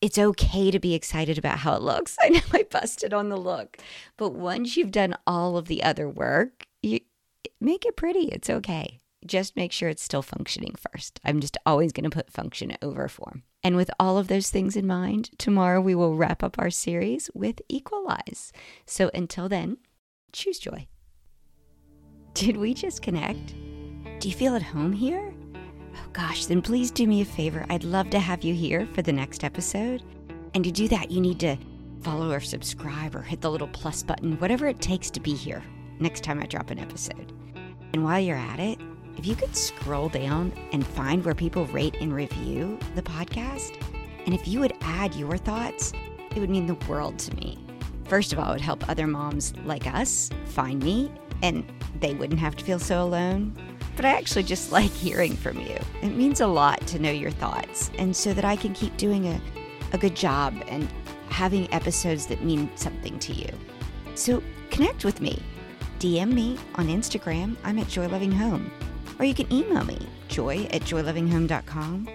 It's 0.01 0.19
okay 0.19 0.71
to 0.71 0.79
be 0.79 0.95
excited 0.95 1.39
about 1.39 1.59
how 1.59 1.75
it 1.75 1.83
looks. 1.83 2.17
I 2.23 2.29
know 2.29 2.41
I 2.53 2.65
busted 2.65 3.15
on 3.15 3.29
the 3.29 3.37
look, 3.37 3.79
but 4.17 4.35
once 4.35 4.77
you've 4.77 4.91
done 4.91 5.17
all 5.27 5.57
of 5.57 5.69
the 5.69 5.83
other 5.83 6.09
work, 6.09 6.67
you 6.83 7.01
make 7.61 7.87
it 7.87 7.97
pretty. 7.97 8.29
It's 8.29 8.51
okay 8.51 9.01
just 9.27 9.57
make 9.57 9.73
sure 9.73 9.89
it's 9.89 10.03
still 10.03 10.23
functioning 10.23 10.75
first. 10.93 11.21
I'm 11.25 11.41
just 11.41 11.57
always 11.67 11.93
going 11.93 12.05
to 12.05 12.11
put 12.11 12.31
function 12.31 12.77
over 12.83 13.09
form. 13.09 13.43
And 13.63 13.77
with 13.77 13.91
all 13.99 14.19
of 14.19 14.29
those 14.29 14.51
things 14.51 14.77
in 14.77 14.87
mind, 14.87 15.31
tomorrow 15.39 15.81
we 15.81 15.95
will 15.95 16.15
wrap 16.15 16.43
up 16.43 16.57
our 16.59 16.71
series 16.71 17.31
with 17.35 17.61
Equalize. 17.69 18.53
So 18.87 19.11
until 19.13 19.49
then, 19.49 19.79
choose 20.33 20.59
joy. 20.59 20.87
Did 22.35 22.57
we 22.57 22.75
just 22.75 23.03
connect? 23.03 23.55
Do 24.21 24.29
you 24.29 24.35
feel 24.35 24.55
at 24.55 24.63
home 24.63 24.93
here? 24.93 25.26
Oh 25.97 26.09
gosh, 26.13 26.47
then 26.47 26.63
please 26.63 26.91
do 26.91 27.07
me 27.07 27.23
a 27.23 27.25
favor. 27.25 27.65
I'd 27.71 27.85
love 27.85 28.11
to 28.11 28.21
have 28.21 28.45
you 28.45 28.55
here 28.55 28.87
for 28.93 29.03
the 29.03 29.13
next 29.13 29.45
episode. 29.45 30.03
And 30.55 30.63
to 30.65 30.71
do 30.71 30.89
that, 30.89 31.11
you 31.11 31.21
need 31.21 31.41
to 31.41 31.57
follow 32.03 32.31
or 32.31 32.41
subscribe 32.41 33.15
or 33.15 33.23
hit 33.23 33.41
the 33.41 33.51
little 33.51 33.69
plus 33.69 34.03
button, 34.03 34.39
whatever 34.39 34.67
it 34.67 34.81
takes 34.81 35.11
to 35.11 35.21
be 35.21 35.35
here 35.35 35.63
next 35.99 36.23
time 36.23 36.41
I 36.41 36.47
drop 36.47 36.71
an 36.71 36.79
episode. 36.79 37.33
And 37.93 38.05
while 38.05 38.21
you're 38.21 38.37
at 38.37 38.61
it, 38.61 38.79
if 39.17 39.27
you 39.27 39.35
could 39.35 39.57
scroll 39.57 40.09
down 40.09 40.53
and 40.73 40.87
find 40.87 41.25
where 41.25 41.35
people 41.35 41.65
rate 41.67 41.97
and 42.01 42.13
review 42.13 42.79
the 42.95 43.03
podcast, 43.03 43.83
and 44.27 44.35
if 44.35 44.47
you 44.47 44.61
would 44.61 44.75
add 44.83 45.15
your 45.15 45.39
thoughts, 45.39 45.93
it 46.35 46.39
would 46.39 46.51
mean 46.51 46.67
the 46.67 46.75
world 46.87 47.19
to 47.21 47.35
me. 47.37 47.59
First 48.05 48.33
of 48.33 48.39
all, 48.39 48.51
it 48.51 48.55
would 48.55 48.61
help 48.61 48.89
other 48.89 49.07
moms 49.07 49.55
like 49.65 49.87
us 49.87 50.31
find 50.45 50.83
me, 50.83 51.11
and 51.43 51.65
they 52.01 52.15
wouldn't 52.15 52.41
have 52.41 52.57
to 52.57 52.65
feel 52.65 52.79
so 52.79 53.03
alone. 53.03 53.57
But 53.97 54.05
I 54.05 54.11
actually 54.11 54.45
just 54.45 54.71
like 54.79 54.91
hearing 54.91 55.37
from 55.37 55.59
you. 55.59 55.79
It 56.03 56.11
means 56.11 56.41
a 56.41 56.47
lot 56.47 56.87
to 56.89 56.99
know 56.99 57.11
your 57.11 57.31
thoughts, 57.31 57.91
and 57.99 58.15
so 58.15 58.33
that 58.35 58.45
I 58.45 58.57
can 58.57 58.75
keep 58.75 58.97
doing 58.97 59.27
a, 59.27 59.41
a 59.93 59.99
good 59.99 60.15
job 60.15 60.55
and 60.69 60.89
having 61.29 61.73
episodes 61.73 62.27
that 62.27 62.45
mean 62.45 62.71
something 62.77 63.19
to 63.19 63.33
you. 63.33 63.49
So 64.15 64.43
connect 64.71 65.05
with 65.05 65.21
me. 65.21 65.43
DM 65.99 66.33
me 66.33 66.59
on 66.77 66.89
Instagram. 66.89 67.57
I'm 67.65 67.79
at 67.79 67.89
Joy 67.89 68.07
Loving 68.09 68.33
Home. 68.33 68.71
Or 69.19 69.25
you 69.25 69.35
can 69.35 69.51
email 69.53 69.85
me, 69.85 69.99
joy 70.29 70.69
at 70.71 70.83
joylovinghome.com, 70.83 72.09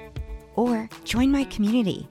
or 0.56 0.90
join 1.04 1.32
my 1.32 1.46
community. 1.46 2.08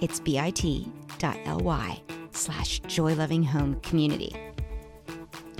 It's 0.00 0.20
bit.ly 0.20 2.02
slash 2.32 2.80
joylovinghome 2.82 3.82
community. 3.82 4.36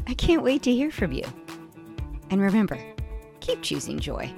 I 0.07 0.15
can't 0.15 0.43
wait 0.43 0.63
to 0.65 0.73
hear 0.73 0.91
from 0.91 1.13
you. 1.13 1.25
And 2.31 2.41
remember, 2.41 2.79
keep 3.45 3.61
choosing 3.61 4.01
joy. 4.01 4.33